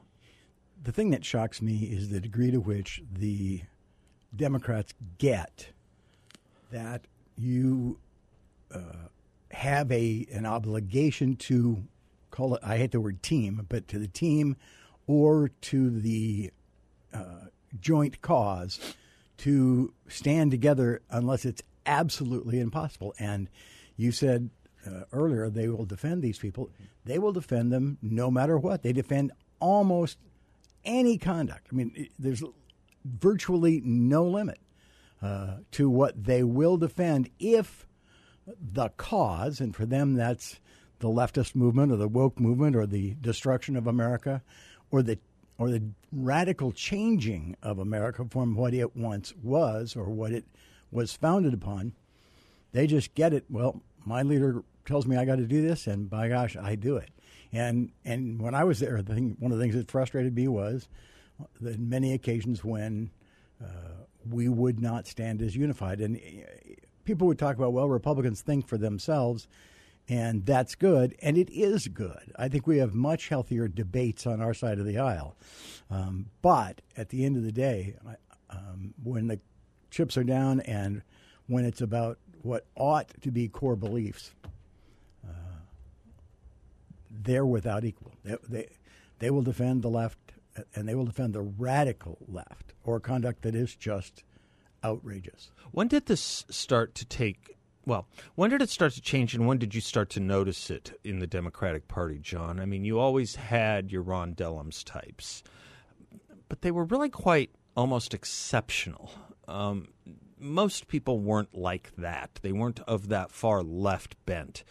The 0.82 0.92
thing 0.92 1.10
that 1.10 1.24
shocks 1.24 1.62
me 1.62 1.76
is 1.78 2.10
the 2.10 2.20
degree 2.20 2.50
to 2.50 2.58
which 2.58 3.02
the 3.10 3.62
Democrats 4.34 4.92
get 5.18 5.68
that 6.70 7.06
you 7.36 7.98
uh, 8.72 9.08
have 9.50 9.90
a 9.92 10.26
an 10.32 10.46
obligation 10.46 11.36
to 11.36 11.84
call 12.30 12.56
it. 12.56 12.62
I 12.64 12.76
hate 12.76 12.90
the 12.90 13.00
word 13.00 13.22
team, 13.22 13.64
but 13.68 13.86
to 13.88 13.98
the 13.98 14.08
team 14.08 14.56
or 15.06 15.48
to 15.62 16.00
the 16.00 16.50
uh, 17.12 17.46
joint 17.80 18.20
cause 18.20 18.96
to 19.38 19.92
stand 20.08 20.50
together 20.50 21.00
unless 21.10 21.44
it's 21.44 21.62
absolutely 21.86 22.58
impossible. 22.60 23.14
And 23.18 23.48
you 23.96 24.10
said 24.10 24.50
uh, 24.86 25.04
earlier 25.12 25.48
they 25.48 25.68
will 25.68 25.84
defend 25.84 26.22
these 26.22 26.38
people. 26.38 26.70
They 27.04 27.18
will 27.18 27.32
defend 27.32 27.72
them 27.72 27.98
no 28.02 28.30
matter 28.30 28.58
what. 28.58 28.82
They 28.82 28.92
defend 28.92 29.32
almost 29.60 30.18
any 30.84 31.18
conduct. 31.18 31.68
I 31.72 31.74
mean, 31.74 32.08
there's 32.18 32.42
virtually 33.04 33.80
no 33.84 34.24
limit 34.24 34.58
uh, 35.22 35.58
to 35.72 35.88
what 35.88 36.24
they 36.24 36.42
will 36.42 36.76
defend 36.76 37.30
if 37.38 37.86
the 38.46 38.90
cause, 38.90 39.60
and 39.60 39.74
for 39.74 39.86
them 39.86 40.14
that's 40.14 40.60
the 40.98 41.08
leftist 41.08 41.54
movement 41.54 41.92
or 41.92 41.96
the 41.96 42.08
woke 42.08 42.38
movement 42.38 42.76
or 42.76 42.86
the 42.86 43.14
destruction 43.20 43.76
of 43.76 43.86
America 43.86 44.42
or 44.90 45.02
the 45.02 45.18
or 45.56 45.70
the 45.70 45.82
radical 46.12 46.72
changing 46.72 47.56
of 47.62 47.78
America 47.78 48.24
from 48.28 48.56
what 48.56 48.74
it 48.74 48.96
once 48.96 49.32
was 49.42 49.94
or 49.94 50.10
what 50.10 50.32
it 50.32 50.44
was 50.90 51.12
founded 51.12 51.54
upon. 51.54 51.92
They 52.72 52.86
just 52.86 53.14
get 53.14 53.32
it. 53.32 53.44
Well, 53.48 53.82
my 54.04 54.22
leader 54.22 54.62
tells 54.84 55.06
me 55.06 55.16
I 55.16 55.24
got 55.24 55.36
to 55.36 55.46
do 55.46 55.62
this, 55.62 55.86
and 55.86 56.08
by 56.08 56.28
gosh, 56.28 56.56
I 56.56 56.74
do 56.74 56.96
it. 56.96 57.10
And 57.52 57.92
and 58.04 58.40
when 58.40 58.54
I 58.54 58.64
was 58.64 58.80
there, 58.80 59.00
the 59.02 59.14
thing, 59.14 59.36
one 59.38 59.52
of 59.52 59.58
the 59.58 59.64
things 59.64 59.74
that 59.74 59.90
frustrated 59.90 60.34
me 60.34 60.48
was 60.48 60.88
the 61.60 61.76
many 61.78 62.12
occasions 62.12 62.64
when 62.64 63.10
uh, 63.62 64.04
we 64.28 64.48
would 64.48 64.80
not 64.80 65.06
stand 65.06 65.42
as 65.42 65.56
unified, 65.56 66.00
and 66.00 66.16
uh, 66.16 66.20
people 67.04 67.26
would 67.26 67.38
talk 67.38 67.56
about, 67.56 67.72
well, 67.72 67.88
Republicans 67.88 68.40
think 68.40 68.66
for 68.66 68.78
themselves, 68.78 69.46
and 70.08 70.44
that's 70.44 70.74
good, 70.74 71.14
and 71.22 71.38
it 71.38 71.50
is 71.50 71.88
good. 71.88 72.32
I 72.36 72.48
think 72.48 72.66
we 72.66 72.78
have 72.78 72.94
much 72.94 73.28
healthier 73.28 73.68
debates 73.68 74.26
on 74.26 74.40
our 74.40 74.54
side 74.54 74.78
of 74.78 74.86
the 74.86 74.98
aisle, 74.98 75.36
um, 75.90 76.26
but 76.42 76.82
at 76.96 77.08
the 77.08 77.24
end 77.24 77.36
of 77.36 77.42
the 77.42 77.52
day, 77.52 77.96
um, 78.50 78.94
when 79.02 79.28
the 79.28 79.40
chips 79.90 80.16
are 80.16 80.24
down 80.24 80.60
and 80.60 81.02
when 81.46 81.64
it's 81.64 81.80
about 81.80 82.18
what 82.42 82.66
ought 82.74 83.12
to 83.22 83.30
be 83.30 83.48
core 83.48 83.76
beliefs, 83.76 84.32
they're 87.22 87.46
without 87.46 87.84
equal. 87.84 88.12
They, 88.24 88.36
they, 88.48 88.68
they 89.18 89.30
will 89.30 89.42
defend 89.42 89.82
the 89.82 89.90
left 89.90 90.18
and 90.74 90.88
they 90.88 90.94
will 90.94 91.04
defend 91.04 91.34
the 91.34 91.40
radical 91.40 92.18
left 92.28 92.74
or 92.84 93.00
conduct 93.00 93.42
that 93.42 93.54
is 93.54 93.74
just 93.74 94.24
outrageous. 94.84 95.50
When 95.72 95.88
did 95.88 96.06
this 96.06 96.44
start 96.50 96.94
to 96.96 97.04
take? 97.04 97.56
Well, 97.86 98.06
when 98.34 98.50
did 98.50 98.62
it 98.62 98.70
start 98.70 98.92
to 98.92 99.00
change, 99.00 99.34
and 99.34 99.46
when 99.46 99.58
did 99.58 99.74
you 99.74 99.80
start 99.80 100.08
to 100.10 100.20
notice 100.20 100.70
it 100.70 100.98
in 101.04 101.18
the 101.18 101.26
Democratic 101.26 101.86
Party, 101.86 102.18
John? 102.18 102.58
I 102.58 102.64
mean, 102.64 102.84
you 102.84 102.98
always 102.98 103.34
had 103.36 103.92
your 103.92 104.02
Ron 104.02 104.34
Dellums 104.34 104.82
types, 104.84 105.42
but 106.48 106.62
they 106.62 106.70
were 106.70 106.84
really 106.84 107.10
quite 107.10 107.50
almost 107.76 108.14
exceptional. 108.14 109.10
Um, 109.46 109.88
most 110.38 110.88
people 110.88 111.18
weren't 111.18 111.54
like 111.54 111.92
that. 111.96 112.38
They 112.42 112.52
weren't 112.52 112.80
of 112.80 113.08
that 113.08 113.32
far 113.32 113.62
left 113.62 114.16
bent. 114.24 114.64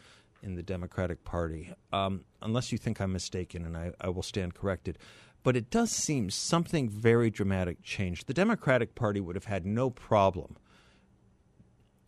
In 0.44 0.56
the 0.56 0.64
Democratic 0.64 1.24
Party, 1.24 1.74
um, 1.92 2.26
unless 2.42 2.72
you 2.72 2.78
think 2.78 3.00
I'm 3.00 3.14
mistaken, 3.14 3.66
and 3.66 3.78
I, 3.78 3.92
I 4.00 4.10
will 4.10 4.24
stand 4.24 4.54
corrected. 4.54 4.98
But 5.42 5.56
it 5.56 5.70
does 5.70 5.92
seem 5.92 6.30
something 6.30 6.90
very 6.90 7.30
dramatic 7.30 7.82
changed. 7.82 8.28
The 8.28 8.34
Democratic 8.34 8.96
Party 8.96 9.20
would 9.20 9.36
have 9.36 9.46
had 9.46 9.66
no 9.66 9.90
problem 9.90 10.58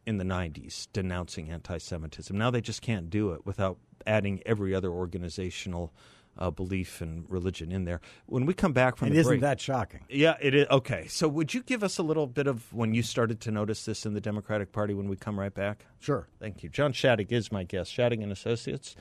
in 0.06 0.18
the 0.18 0.24
90s 0.24 0.88
denouncing 0.94 1.50
anti 1.50 1.78
Semitism. 1.78 2.38
Now 2.38 2.52
they 2.52 2.62
just 2.62 2.82
can't 2.82 3.10
do 3.10 3.32
it 3.32 3.46
without 3.46 3.78
adding 4.06 4.42
every 4.46 4.76
other 4.76 4.92
organizational 4.92 5.94
uh, 6.38 6.50
belief 6.52 7.02
and 7.02 7.26
religion 7.30 7.72
in 7.72 7.86
there. 7.86 8.02
When 8.26 8.46
we 8.46 8.54
come 8.54 8.74
back 8.74 8.98
from 8.98 9.08
And 9.08 9.16
the 9.16 9.20
isn't 9.22 9.30
break, 9.32 9.42
that 9.42 9.60
shocking? 9.60 10.02
yeah, 10.10 10.36
it 10.42 10.54
is. 10.54 10.68
Okay, 10.70 11.08
so 11.08 11.28
would 11.28 11.54
you 11.54 11.64
give 11.64 11.84
us 11.84 11.98
a 11.98 12.04
little 12.04 12.28
bit 12.28 12.48
of 12.48 12.72
when 12.74 12.94
you 12.94 13.02
started 13.04 13.40
to 13.42 13.52
notice 13.52 13.86
this 13.86 14.06
in 14.06 14.14
the 14.14 14.22
Democratic 14.22 14.72
Party 14.72 14.94
when 14.94 15.08
we 15.08 15.16
come 15.16 15.40
right 15.40 15.54
back? 15.54 15.86
Sure. 16.00 16.28
Thank 16.40 16.64
you. 16.64 16.70
John 16.70 16.94
Shadegg 16.94 17.32
is 17.32 17.52
my 17.52 17.64
guest. 17.64 17.92
Shadegg 17.96 18.22
and 18.22 18.32
Associates 18.32 18.96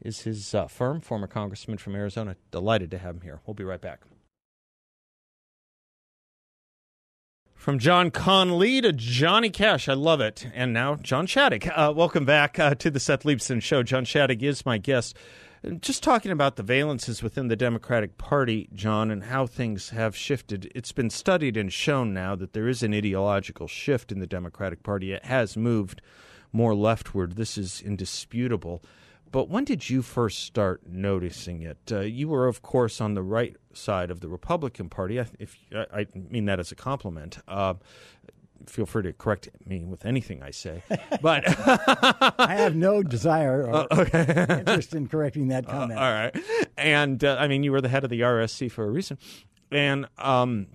is 0.00 0.20
his 0.22 0.54
uh, 0.54 0.66
firm, 0.66 1.00
former 1.00 1.26
congressman 1.26 1.78
from 1.78 1.94
Arizona. 1.94 2.36
Delighted 2.50 2.90
to 2.92 2.98
have 2.98 3.16
him 3.16 3.20
here. 3.22 3.40
We'll 3.46 3.54
be 3.54 3.64
right 3.64 3.80
back. 3.80 4.00
From 7.54 7.80
John 7.80 8.10
Conley 8.12 8.80
to 8.80 8.92
Johnny 8.92 9.50
Cash. 9.50 9.88
I 9.88 9.94
love 9.94 10.20
it. 10.20 10.46
And 10.54 10.72
now, 10.72 10.94
John 10.94 11.26
Shadegg. 11.26 11.68
Uh, 11.74 11.92
welcome 11.92 12.24
back 12.24 12.58
uh, 12.58 12.76
to 12.76 12.90
the 12.90 13.00
Seth 13.00 13.24
Leibsohn 13.24 13.60
Show. 13.60 13.82
John 13.82 14.04
Shadegg 14.04 14.42
is 14.42 14.64
my 14.64 14.78
guest. 14.78 15.16
Just 15.80 16.04
talking 16.04 16.30
about 16.30 16.56
the 16.56 16.62
valences 16.62 17.22
within 17.22 17.48
the 17.48 17.56
Democratic 17.56 18.16
Party, 18.16 18.68
John, 18.72 19.10
and 19.10 19.24
how 19.24 19.46
things 19.46 19.90
have 19.90 20.16
shifted. 20.16 20.70
It's 20.74 20.92
been 20.92 21.10
studied 21.10 21.56
and 21.56 21.72
shown 21.72 22.14
now 22.14 22.36
that 22.36 22.52
there 22.52 22.68
is 22.68 22.82
an 22.84 22.94
ideological 22.94 23.66
shift 23.66 24.12
in 24.12 24.20
the 24.20 24.26
Democratic 24.26 24.84
Party. 24.84 25.12
It 25.12 25.24
has 25.24 25.56
moved 25.56 26.00
more 26.52 26.76
leftward. 26.76 27.32
This 27.32 27.58
is 27.58 27.82
indisputable. 27.82 28.82
But 29.30 29.48
when 29.48 29.64
did 29.64 29.90
you 29.90 30.00
first 30.02 30.44
start 30.44 30.86
noticing 30.86 31.62
it? 31.62 31.78
Uh, 31.90 32.00
you 32.00 32.28
were, 32.28 32.46
of 32.46 32.62
course, 32.62 33.00
on 33.00 33.14
the 33.14 33.22
right 33.22 33.56
side 33.72 34.10
of 34.10 34.20
the 34.20 34.28
Republican 34.28 34.88
Party. 34.88 35.20
I, 35.20 35.26
if 35.38 35.58
I, 35.74 36.00
I 36.00 36.06
mean 36.14 36.46
that 36.46 36.60
as 36.60 36.72
a 36.72 36.76
compliment. 36.76 37.38
Uh, 37.48 37.74
feel 38.66 38.86
free 38.86 39.02
to 39.04 39.12
correct 39.12 39.48
me 39.64 39.84
with 39.84 40.04
anything 40.04 40.42
I 40.42 40.50
say. 40.50 40.82
But 41.20 41.44
I 42.38 42.54
have 42.56 42.76
no 42.76 43.02
desire 43.02 43.66
or 43.66 43.86
interest 44.16 44.94
in 44.94 45.08
correcting 45.08 45.48
that 45.48 45.66
comment. 45.68 45.98
all 45.98 46.12
right, 46.12 46.36
and 46.76 47.22
uh, 47.24 47.36
I 47.38 47.48
mean 47.48 47.62
you 47.62 47.72
were 47.72 47.80
the 47.80 47.88
head 47.88 48.04
of 48.04 48.10
the 48.10 48.20
RSC 48.20 48.70
for 48.70 48.84
a 48.84 48.90
reason, 48.90 49.18
and 49.72 50.06
um, 50.18 50.68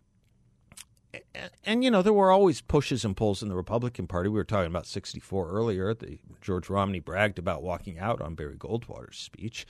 and, 1.13 1.51
and 1.65 1.83
you 1.83 1.91
know 1.91 2.01
there 2.01 2.13
were 2.13 2.31
always 2.31 2.61
pushes 2.61 3.05
and 3.05 3.15
pulls 3.15 3.41
in 3.41 3.49
the 3.49 3.55
Republican 3.55 4.07
Party. 4.07 4.29
We 4.29 4.35
were 4.35 4.43
talking 4.43 4.67
about 4.67 4.85
'64 4.85 5.49
earlier. 5.49 5.93
The 5.93 6.19
George 6.41 6.69
Romney 6.69 6.99
bragged 6.99 7.39
about 7.39 7.63
walking 7.63 7.99
out 7.99 8.21
on 8.21 8.35
Barry 8.35 8.57
Goldwater's 8.57 9.17
speech, 9.17 9.65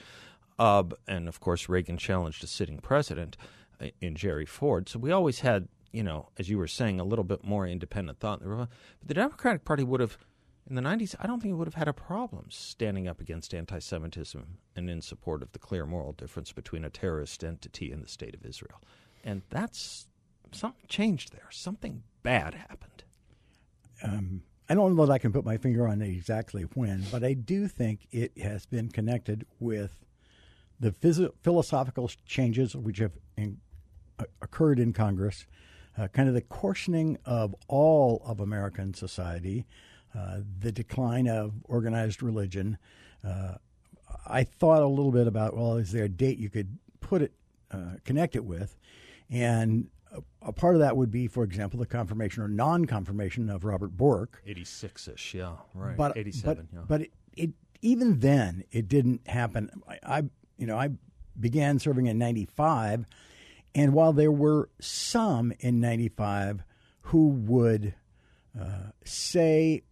uh, 0.58 0.84
and 1.06 1.28
of 1.28 1.40
course 1.40 1.68
Reagan 1.68 1.98
challenged 1.98 2.42
a 2.42 2.46
sitting 2.46 2.78
president 2.78 3.36
uh, 3.80 3.88
in 4.00 4.14
Jerry 4.16 4.46
Ford. 4.46 4.88
So 4.88 4.98
we 4.98 5.12
always 5.12 5.40
had, 5.40 5.68
you 5.94 6.02
know, 6.02 6.28
as 6.38 6.48
you 6.48 6.58
were 6.58 6.66
saying, 6.66 6.98
a 6.98 7.04
little 7.04 7.24
bit 7.24 7.44
more 7.44 7.66
independent 7.66 8.18
thought. 8.18 8.40
But 8.44 8.68
the 9.04 9.14
Democratic 9.14 9.64
Party 9.64 9.84
would 9.84 10.00
have. 10.00 10.18
In 10.66 10.76
the 10.76 10.82
90s, 10.82 11.14
I 11.20 11.26
don't 11.26 11.40
think 11.40 11.52
it 11.52 11.56
would 11.56 11.66
have 11.66 11.74
had 11.74 11.88
a 11.88 11.92
problem 11.92 12.46
standing 12.48 13.06
up 13.06 13.20
against 13.20 13.52
anti 13.52 13.78
Semitism 13.78 14.58
and 14.74 14.88
in 14.88 15.02
support 15.02 15.42
of 15.42 15.52
the 15.52 15.58
clear 15.58 15.84
moral 15.84 16.12
difference 16.12 16.52
between 16.52 16.86
a 16.86 16.90
terrorist 16.90 17.44
entity 17.44 17.92
and 17.92 18.02
the 18.02 18.08
state 18.08 18.34
of 18.34 18.46
Israel. 18.46 18.80
And 19.22 19.42
that's 19.50 20.06
something 20.52 20.86
changed 20.88 21.32
there. 21.32 21.48
Something 21.50 22.02
bad 22.22 22.54
happened. 22.54 23.04
I 24.68 24.74
don't 24.74 24.96
know 24.96 25.04
that 25.04 25.12
I 25.12 25.18
can 25.18 25.32
put 25.32 25.44
my 25.44 25.58
finger 25.58 25.86
on 25.86 26.00
exactly 26.00 26.62
when, 26.62 27.04
but 27.12 27.22
I 27.22 27.34
do 27.34 27.68
think 27.68 28.08
it 28.10 28.38
has 28.38 28.64
been 28.64 28.88
connected 28.88 29.46
with 29.60 30.04
the 30.80 30.90
phys- 30.90 31.32
philosophical 31.42 32.10
changes 32.26 32.74
which 32.74 32.98
have 32.98 33.12
in, 33.36 33.58
uh, 34.18 34.24
occurred 34.40 34.78
in 34.78 34.92
Congress, 34.92 35.46
uh, 35.98 36.08
kind 36.08 36.28
of 36.28 36.34
the 36.34 36.40
coarsening 36.40 37.18
of 37.24 37.54
all 37.68 38.22
of 38.24 38.40
American 38.40 38.94
society, 38.94 39.66
uh, 40.14 40.38
the 40.60 40.72
decline 40.72 41.28
of 41.28 41.54
organized 41.64 42.22
religion. 42.22 42.78
Uh, 43.24 43.54
I 44.26 44.44
thought 44.44 44.82
a 44.82 44.86
little 44.86 45.12
bit 45.12 45.26
about 45.26 45.56
well, 45.56 45.76
is 45.76 45.92
there 45.92 46.04
a 46.04 46.08
date 46.08 46.38
you 46.38 46.50
could 46.50 46.78
put 47.00 47.22
it, 47.22 47.32
uh, 47.70 47.96
connect 48.04 48.36
it 48.36 48.44
with, 48.44 48.76
and 49.30 49.88
a, 50.42 50.52
part 50.52 50.74
of 50.74 50.80
that 50.80 50.96
would 50.96 51.10
be, 51.10 51.26
for 51.26 51.42
example, 51.42 51.78
the 51.78 51.86
confirmation 51.86 52.42
or 52.42 52.48
non-confirmation 52.48 53.50
of 53.50 53.64
Robert 53.64 53.96
Bork. 53.96 54.42
86 54.46 55.08
ish, 55.08 55.34
yeah, 55.34 55.52
right. 55.74 55.96
But 55.96 56.16
87, 56.16 56.68
but, 56.70 56.78
yeah. 56.78 56.84
but 56.86 57.00
it, 57.02 57.12
it 57.36 57.50
even 57.82 58.20
then 58.20 58.64
it 58.70 58.88
didn't 58.88 59.26
happen. 59.28 59.70
I, 59.88 59.98
I 60.18 60.22
you 60.56 60.66
know 60.66 60.78
I 60.78 60.90
began 61.38 61.78
serving 61.78 62.06
in 62.06 62.18
'95, 62.18 63.06
and 63.74 63.92
while 63.92 64.12
there 64.12 64.32
were 64.32 64.68
some 64.80 65.52
in 65.60 65.80
'95 65.80 66.62
who 67.02 67.28
would 67.28 67.94
uh, 68.58 68.90
say 69.04 69.82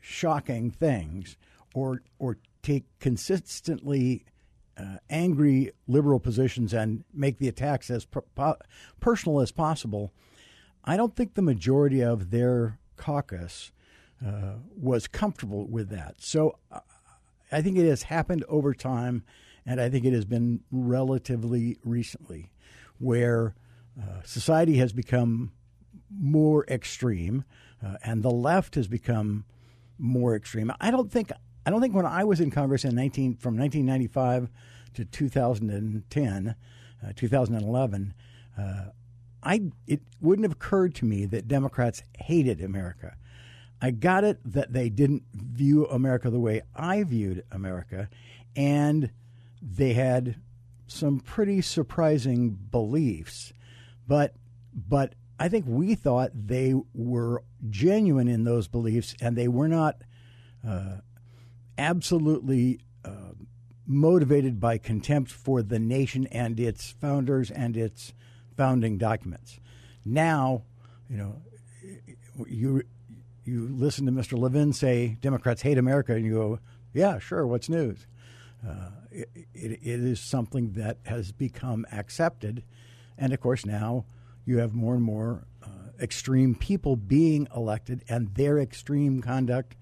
shocking 0.00 0.70
things 0.70 1.36
or 1.74 2.02
or 2.18 2.38
take 2.62 2.84
consistently 2.98 4.24
uh, 4.76 4.96
angry 5.08 5.72
liberal 5.86 6.20
positions 6.20 6.72
and 6.72 7.04
make 7.12 7.38
the 7.38 7.48
attacks 7.48 7.90
as 7.90 8.04
per- 8.04 8.22
po- 8.34 8.56
personal 9.00 9.40
as 9.40 9.52
possible, 9.52 10.12
I 10.84 10.96
don't 10.96 11.14
think 11.14 11.34
the 11.34 11.42
majority 11.42 12.02
of 12.02 12.30
their 12.30 12.78
caucus 12.96 13.72
uh, 14.24 14.54
was 14.76 15.06
comfortable 15.06 15.66
with 15.66 15.88
that. 15.90 16.16
So 16.18 16.58
uh, 16.70 16.80
I 17.52 17.62
think 17.62 17.76
it 17.76 17.88
has 17.88 18.04
happened 18.04 18.44
over 18.48 18.74
time, 18.74 19.24
and 19.66 19.80
I 19.80 19.88
think 19.88 20.04
it 20.04 20.12
has 20.12 20.24
been 20.24 20.60
relatively 20.70 21.78
recently 21.84 22.50
where 23.00 23.56
uh, 24.00 24.22
society 24.24 24.76
has 24.76 24.92
become 24.92 25.50
more 26.08 26.64
extreme 26.66 27.44
uh, 27.84 27.96
and 28.04 28.22
the 28.22 28.30
left 28.30 28.74
has 28.76 28.86
become 28.86 29.44
more 29.98 30.36
extreme. 30.36 30.72
I 30.80 30.90
don't 30.90 31.10
think 31.10 31.32
I 31.66 31.70
don't 31.70 31.80
think 31.80 31.94
when 31.94 32.06
I 32.06 32.24
was 32.24 32.40
in 32.40 32.50
Congress 32.50 32.84
in 32.84 32.94
19 32.94 33.36
from 33.36 33.58
1995 33.58 34.50
to 34.94 35.04
2010, 35.04 36.54
uh, 37.02 37.12
2011, 37.14 38.14
uh, 38.58 38.84
I 39.42 39.62
it 39.86 40.00
wouldn't 40.20 40.44
have 40.44 40.52
occurred 40.52 40.94
to 40.96 41.04
me 41.04 41.26
that 41.26 41.48
Democrats 41.48 42.02
hated 42.18 42.60
America. 42.60 43.16
I 43.82 43.90
got 43.92 44.24
it 44.24 44.38
that 44.44 44.72
they 44.72 44.90
didn't 44.90 45.22
view 45.32 45.86
America 45.86 46.28
the 46.28 46.40
way 46.40 46.62
I 46.74 47.02
viewed 47.02 47.44
America, 47.50 48.10
and 48.54 49.10
they 49.62 49.94
had 49.94 50.36
some 50.90 51.20
pretty 51.20 51.60
surprising 51.62 52.50
beliefs, 52.50 53.52
but 54.06 54.34
but 54.74 55.14
I 55.38 55.48
think 55.48 55.64
we 55.66 55.94
thought 55.94 56.30
they 56.34 56.74
were 56.94 57.42
genuine 57.68 58.28
in 58.28 58.44
those 58.44 58.68
beliefs, 58.68 59.14
and 59.20 59.36
they 59.36 59.48
were 59.48 59.68
not 59.68 60.02
uh, 60.66 60.98
absolutely 61.78 62.80
uh, 63.04 63.32
motivated 63.86 64.60
by 64.60 64.78
contempt 64.78 65.30
for 65.30 65.62
the 65.62 65.78
nation 65.78 66.26
and 66.26 66.60
its 66.60 66.90
founders 66.90 67.50
and 67.50 67.76
its 67.76 68.12
founding 68.56 68.98
documents. 68.98 69.60
Now, 70.04 70.64
you 71.08 71.16
know, 71.16 71.42
you 72.46 72.82
you 73.44 73.68
listen 73.68 74.06
to 74.06 74.12
Mr. 74.12 74.38
Levin 74.38 74.72
say 74.72 75.16
Democrats 75.20 75.62
hate 75.62 75.78
America, 75.78 76.14
and 76.14 76.24
you 76.24 76.34
go, 76.34 76.58
"Yeah, 76.92 77.18
sure. 77.18 77.46
What's 77.46 77.68
news?" 77.68 78.06
Uh, 78.66 78.90
it, 79.10 79.28
it, 79.54 79.78
is 79.82 80.20
something 80.20 80.72
that 80.72 80.98
has 81.04 81.32
become 81.32 81.86
accepted, 81.92 82.62
and 83.18 83.32
of 83.32 83.40
course 83.40 83.66
now 83.66 84.04
you 84.44 84.58
have 84.58 84.74
more 84.74 84.94
and 84.94 85.02
more 85.02 85.46
uh, 85.62 85.68
extreme 86.00 86.54
people 86.54 86.96
being 86.96 87.48
elected, 87.54 88.04
and 88.08 88.34
their 88.34 88.58
extreme 88.58 89.20
conduct 89.20 89.76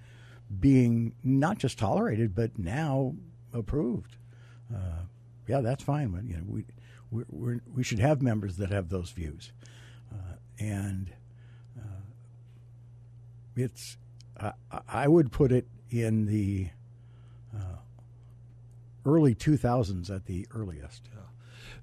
being 0.61 1.15
not 1.23 1.59
just 1.59 1.79
tolerated 1.79 2.35
but 2.35 2.59
now 2.59 3.15
approved. 3.53 4.17
Uh, 4.75 5.03
yeah, 5.47 5.61
that's 5.61 5.83
fine. 5.83 6.09
But, 6.09 6.25
you 6.25 6.37
know, 6.37 6.45
we 6.47 6.65
we 7.11 7.25
we're, 7.29 7.61
we 7.75 7.83
should 7.83 7.99
have 7.99 8.21
members 8.21 8.57
that 8.59 8.71
have 8.71 8.89
those 8.89 9.11
views, 9.11 9.53
uh, 10.13 10.37
and 10.59 11.11
uh, 11.79 12.03
it's 13.57 13.97
I, 14.89 15.09
would 15.09 15.33
put 15.33 15.53
it 15.53 15.67
in 15.91 16.27
the 16.27 16.69
early 19.09 19.35
2000s 19.35 20.11
at 20.15 20.27
the 20.27 20.47
earliest. 20.55 21.09
Yeah. 21.15 21.21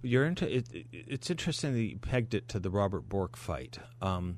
You're 0.01 0.25
into 0.25 0.45
it, 0.57 0.67
it- 0.73 0.85
It's 0.91 1.29
interesting 1.29 1.73
that 1.73 1.81
you 1.81 1.97
pegged 1.97 2.33
it 2.33 2.47
to 2.49 2.59
the 2.59 2.69
Robert 2.69 3.09
Bork 3.09 3.35
fight, 3.35 3.79
um, 4.01 4.37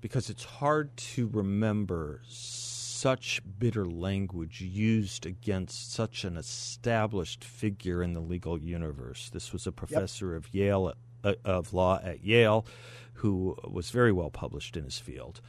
because 0.00 0.28
it's 0.30 0.44
hard 0.44 0.96
to 0.96 1.26
remember 1.28 2.20
such 2.28 3.40
bitter 3.58 3.86
language 3.86 4.60
used 4.60 5.26
against 5.26 5.92
such 5.92 6.24
an 6.24 6.36
established 6.36 7.44
figure 7.44 8.02
in 8.02 8.12
the 8.12 8.20
legal 8.20 8.58
universe. 8.58 9.30
This 9.30 9.52
was 9.52 9.66
a 9.66 9.72
professor 9.72 10.34
of 10.36 10.52
Yale 10.54 10.94
uh, 11.24 11.34
of 11.44 11.72
law 11.72 11.98
at 12.02 12.22
Yale, 12.24 12.66
who 13.14 13.56
was 13.64 13.90
very 13.90 14.12
well 14.12 14.30
published 14.30 14.76
in 14.76 14.84
his 14.84 14.98
field. 14.98 15.40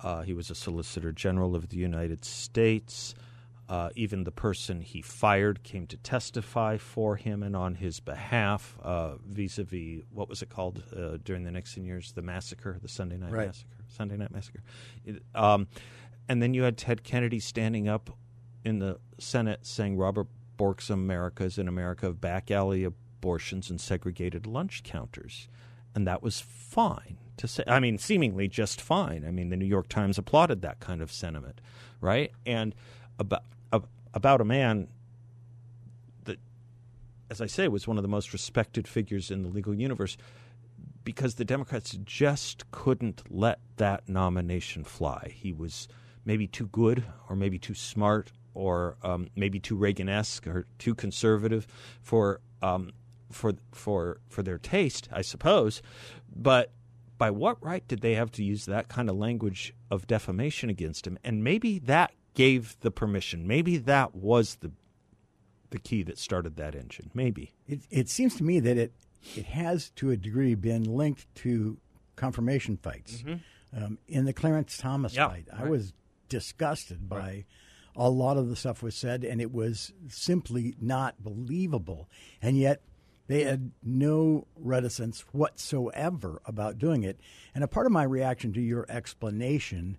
Uh, 0.00 0.22
he 0.22 0.34
was 0.34 0.50
a 0.50 0.54
Solicitor 0.54 1.12
General 1.12 1.56
of 1.56 1.70
the 1.70 1.76
United 1.78 2.24
States. 2.24 3.14
Uh, 3.66 3.88
even 3.96 4.24
the 4.24 4.30
person 4.30 4.82
he 4.82 5.00
fired 5.00 5.62
came 5.62 5.86
to 5.86 5.96
testify 5.96 6.76
for 6.76 7.16
him 7.16 7.42
and 7.42 7.56
on 7.56 7.76
his 7.76 7.98
behalf, 7.98 8.76
uh, 8.82 9.14
vis-a-vis 9.26 10.02
what 10.12 10.28
was 10.28 10.42
it 10.42 10.50
called 10.50 10.82
uh, 10.94 11.16
during 11.24 11.44
the 11.44 11.50
Nixon 11.50 11.82
years, 11.84 12.12
the 12.12 12.20
massacre, 12.20 12.78
the 12.82 12.88
Sunday 12.88 13.16
Night 13.16 13.32
Right. 13.32 13.46
Massacre, 13.46 13.68
Sunday 13.88 14.16
Night 14.18 14.30
Massacre. 14.30 14.62
It- 15.06 15.22
um, 15.34 15.66
and 16.28 16.42
then 16.42 16.52
you 16.52 16.62
had 16.64 16.76
Ted 16.76 17.04
Kennedy 17.04 17.40
standing 17.40 17.88
up 17.88 18.10
in 18.64 18.80
the 18.80 18.98
Senate 19.18 19.60
saying 19.66 19.96
Robert 19.96 20.26
Bork's 20.58 20.90
America 20.90 21.44
is 21.44 21.56
an 21.58 21.66
America 21.68 22.06
of 22.08 22.20
back 22.20 22.50
alley 22.50 22.84
abortions 22.84 23.70
and 23.70 23.80
segregated 23.80 24.46
lunch 24.46 24.82
counters. 24.82 25.48
And 25.94 26.06
that 26.06 26.22
was 26.22 26.40
fine 26.40 27.18
to 27.38 27.48
say. 27.48 27.64
I 27.66 27.80
mean, 27.80 27.96
seemingly 27.98 28.46
just 28.48 28.80
fine. 28.80 29.24
I 29.26 29.30
mean, 29.30 29.48
the 29.48 29.56
New 29.56 29.64
York 29.64 29.88
Times 29.88 30.18
applauded 30.18 30.60
that 30.62 30.80
kind 30.80 31.00
of 31.00 31.10
sentiment, 31.12 31.60
right? 32.00 32.30
And 32.44 32.74
about, 33.18 33.40
ab- 33.40 33.53
about 34.14 34.40
a 34.40 34.44
man 34.44 34.88
that, 36.24 36.38
as 37.28 37.40
I 37.40 37.46
say, 37.46 37.68
was 37.68 37.86
one 37.86 37.98
of 37.98 38.02
the 38.02 38.08
most 38.08 38.32
respected 38.32 38.88
figures 38.88 39.30
in 39.30 39.42
the 39.42 39.48
legal 39.48 39.74
universe 39.74 40.16
because 41.04 41.34
the 41.34 41.44
Democrats 41.44 41.98
just 42.04 42.70
couldn't 42.70 43.22
let 43.28 43.58
that 43.76 44.08
nomination 44.08 44.84
fly. 44.84 45.32
He 45.34 45.52
was 45.52 45.86
maybe 46.24 46.46
too 46.46 46.66
good, 46.68 47.04
or 47.28 47.36
maybe 47.36 47.58
too 47.58 47.74
smart, 47.74 48.32
or 48.54 48.96
um, 49.02 49.28
maybe 49.36 49.60
too 49.60 49.76
Reagan-esque, 49.76 50.46
or 50.46 50.66
too 50.78 50.94
conservative 50.94 51.66
for 52.00 52.40
um, 52.62 52.92
for 53.30 53.52
for 53.72 54.20
for 54.28 54.42
their 54.42 54.58
taste, 54.58 55.08
I 55.12 55.20
suppose. 55.20 55.82
But 56.34 56.72
by 57.18 57.30
what 57.30 57.62
right 57.62 57.86
did 57.86 58.00
they 58.00 58.14
have 58.14 58.32
to 58.32 58.44
use 58.44 58.64
that 58.66 58.88
kind 58.88 59.10
of 59.10 59.16
language 59.16 59.74
of 59.90 60.06
defamation 60.06 60.70
against 60.70 61.06
him? 61.06 61.18
And 61.22 61.44
maybe 61.44 61.78
that 61.80 62.12
gave 62.34 62.76
the 62.80 62.90
permission. 62.90 63.46
Maybe 63.46 63.76
that 63.78 64.14
was 64.14 64.56
the 64.56 64.72
the 65.70 65.78
key 65.80 66.04
that 66.04 66.18
started 66.18 66.56
that 66.56 66.76
engine. 66.76 67.10
Maybe. 67.14 67.52
It, 67.66 67.80
it 67.90 68.08
seems 68.08 68.36
to 68.36 68.44
me 68.44 68.60
that 68.60 68.76
it 68.76 68.92
it 69.34 69.46
has 69.46 69.90
to 69.96 70.10
a 70.10 70.16
degree 70.16 70.54
been 70.54 70.84
linked 70.84 71.32
to 71.36 71.78
confirmation 72.16 72.76
fights. 72.76 73.24
Um, 73.76 73.98
in 74.06 74.24
the 74.24 74.32
Clarence 74.32 74.76
Thomas 74.76 75.14
Mm-hmm. 75.14 75.20
Yeah, 75.20 75.28
fight, 75.28 75.48
I 75.52 75.68
was 75.68 75.92
disgusted 76.28 77.08
by 77.08 77.44
a 77.96 78.10
lot 78.10 78.36
of 78.36 78.48
the 78.48 78.56
stuff 78.56 78.82
was 78.82 78.94
said, 78.94 79.24
and 79.24 79.40
it 79.40 79.52
was 79.52 79.92
simply 80.08 80.74
not 80.80 81.22
believable. 81.22 82.08
And 82.42 82.56
yet, 82.58 82.82
they 83.26 83.44
had 83.44 83.72
no 83.82 84.46
reticence 84.54 85.24
whatsoever 85.32 86.42
about 86.44 86.78
doing 86.78 87.04
it. 87.04 87.18
And 87.54 87.64
a 87.64 87.68
part 87.68 87.86
of 87.86 87.92
my 87.92 88.02
reaction 88.02 88.52
to 88.52 88.60
your 88.60 88.84
explanation 88.88 89.96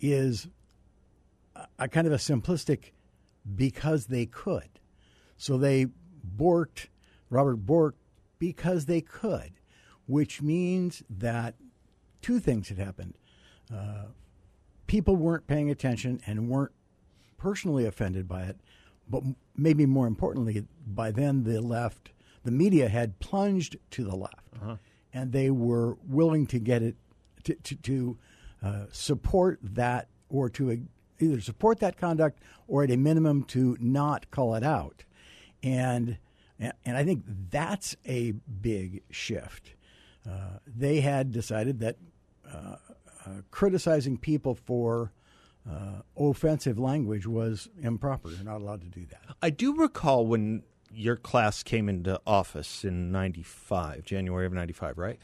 is 0.00 0.48
a, 1.78 1.88
kind 1.88 2.06
of 2.06 2.12
a 2.12 2.16
simplistic 2.16 2.92
because 3.56 4.06
they 4.06 4.26
could. 4.26 4.68
So 5.36 5.58
they 5.58 5.86
borked 6.36 6.86
Robert 7.30 7.56
Bork 7.56 7.96
because 8.38 8.86
they 8.86 9.00
could, 9.00 9.52
which 10.06 10.42
means 10.42 11.02
that 11.10 11.54
two 12.22 12.38
things 12.38 12.68
had 12.68 12.78
happened. 12.78 13.14
Uh, 13.72 14.06
people 14.86 15.16
weren't 15.16 15.46
paying 15.46 15.70
attention 15.70 16.20
and 16.26 16.48
weren't 16.48 16.72
personally 17.38 17.86
offended 17.86 18.28
by 18.28 18.42
it, 18.42 18.60
but 19.08 19.22
maybe 19.56 19.86
more 19.86 20.06
importantly, 20.06 20.64
by 20.86 21.10
then 21.10 21.44
the 21.44 21.60
left, 21.60 22.10
the 22.44 22.50
media 22.50 22.88
had 22.88 23.18
plunged 23.18 23.76
to 23.90 24.04
the 24.04 24.16
left, 24.16 24.46
and 25.12 25.32
they 25.32 25.50
were 25.50 25.96
willing 26.06 26.46
to 26.46 26.58
get 26.58 26.82
it 26.82 26.96
to 27.44 27.54
to, 27.54 27.74
to 27.76 28.18
uh, 28.62 28.84
support 28.92 29.58
that 29.62 30.08
or 30.28 30.48
to 30.50 30.70
either 31.20 31.40
support 31.40 31.80
that 31.80 31.96
conduct 31.96 32.40
or 32.66 32.82
at 32.84 32.90
a 32.90 32.96
minimum 32.96 33.44
to 33.44 33.76
not 33.80 34.30
call 34.30 34.54
it 34.54 34.64
out, 34.64 35.04
and 35.62 36.18
and 36.58 36.96
I 36.96 37.04
think 37.04 37.24
that's 37.50 37.96
a 38.06 38.32
big 38.32 39.02
shift. 39.10 39.74
Uh, 40.28 40.58
they 40.66 41.00
had 41.00 41.32
decided 41.32 41.80
that 41.80 41.96
uh, 42.50 42.76
uh, 43.26 43.30
criticizing 43.50 44.16
people 44.16 44.54
for 44.54 45.12
uh, 45.68 46.02
offensive 46.16 46.78
language 46.78 47.26
was 47.26 47.68
improper. 47.82 48.28
They're 48.28 48.44
not 48.44 48.60
allowed 48.60 48.82
to 48.82 48.88
do 48.88 49.06
that. 49.06 49.36
I 49.42 49.50
do 49.50 49.74
recall 49.74 50.26
when 50.26 50.62
your 50.92 51.16
class 51.16 51.62
came 51.62 51.88
into 51.88 52.20
office 52.26 52.84
in 52.84 53.10
95, 53.10 54.04
January 54.04 54.46
of 54.46 54.52
95, 54.52 54.98
right? 54.98 55.18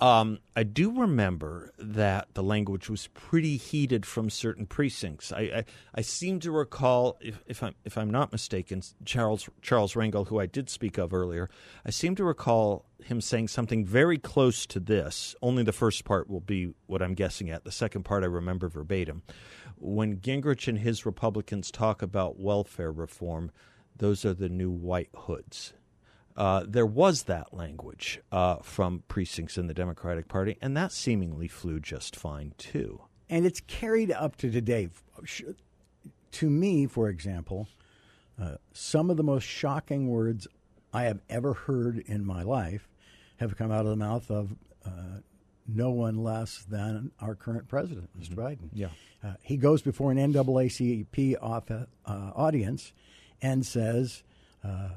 Um, 0.00 0.38
I 0.54 0.62
do 0.62 0.92
remember 0.92 1.72
that 1.76 2.28
the 2.34 2.42
language 2.42 2.88
was 2.88 3.08
pretty 3.08 3.56
heated 3.56 4.06
from 4.06 4.30
certain 4.30 4.64
precincts. 4.64 5.32
I, 5.32 5.40
I, 5.40 5.64
I 5.92 6.00
seem 6.02 6.38
to 6.40 6.52
recall, 6.52 7.18
if, 7.20 7.42
if 7.46 7.64
I'm 7.64 7.74
if 7.84 7.98
I'm 7.98 8.10
not 8.10 8.30
mistaken, 8.30 8.82
Charles 9.04 9.48
Charles 9.60 9.94
Rangel, 9.94 10.28
who 10.28 10.38
I 10.38 10.46
did 10.46 10.70
speak 10.70 10.98
of 10.98 11.12
earlier, 11.12 11.50
I 11.84 11.90
seem 11.90 12.14
to 12.14 12.24
recall 12.24 12.84
him 13.02 13.20
saying 13.20 13.48
something 13.48 13.84
very 13.84 14.18
close 14.18 14.66
to 14.66 14.78
this. 14.78 15.34
Only 15.42 15.64
the 15.64 15.72
first 15.72 16.04
part 16.04 16.30
will 16.30 16.40
be 16.40 16.74
what 16.86 17.02
I'm 17.02 17.14
guessing 17.14 17.50
at. 17.50 17.64
The 17.64 17.72
second 17.72 18.04
part 18.04 18.22
I 18.22 18.26
remember 18.26 18.68
verbatim. 18.68 19.22
When 19.76 20.18
Gingrich 20.18 20.68
and 20.68 20.78
his 20.78 21.06
Republicans 21.06 21.72
talk 21.72 22.02
about 22.02 22.38
welfare 22.38 22.92
reform, 22.92 23.50
those 23.96 24.24
are 24.24 24.34
the 24.34 24.48
new 24.48 24.70
white 24.70 25.10
hoods. 25.14 25.72
Uh, 26.38 26.64
there 26.66 26.86
was 26.86 27.24
that 27.24 27.52
language 27.52 28.20
uh, 28.32 28.56
from 28.62 29.02
precincts 29.08 29.58
in 29.58 29.66
the 29.66 29.74
Democratic 29.74 30.28
Party, 30.28 30.56
and 30.62 30.76
that 30.76 30.92
seemingly 30.92 31.48
flew 31.48 31.80
just 31.80 32.14
fine 32.16 32.54
too. 32.58 33.00
and 33.28 33.44
it's 33.44 33.60
carried 33.60 34.10
up 34.12 34.36
to 34.36 34.50
today. 34.50 34.88
To 36.32 36.48
me, 36.50 36.86
for 36.86 37.08
example, 37.08 37.68
uh, 38.40 38.56
some 38.72 39.10
of 39.10 39.16
the 39.16 39.22
most 39.24 39.42
shocking 39.44 40.08
words 40.08 40.46
I 40.94 41.02
have 41.04 41.20
ever 41.28 41.54
heard 41.54 41.98
in 42.06 42.24
my 42.24 42.42
life 42.42 42.88
have 43.38 43.56
come 43.56 43.70
out 43.72 43.80
of 43.80 43.88
the 43.90 43.96
mouth 43.96 44.30
of 44.30 44.54
uh, 44.86 44.90
no 45.66 45.90
one 45.90 46.22
less 46.22 46.64
than 46.70 47.10
our 47.20 47.34
current 47.34 47.66
president, 47.68 48.08
Mr. 48.18 48.34
Biden. 48.34 48.68
Yeah. 48.72 48.88
Uh, 49.24 49.34
he 49.42 49.56
goes 49.56 49.82
before 49.82 50.12
an 50.12 50.18
NAACP 50.18 51.34
off, 51.42 51.70
uh, 51.70 51.84
audience 52.06 52.92
and 53.42 53.66
says 53.66 54.22
uh, 54.64 54.90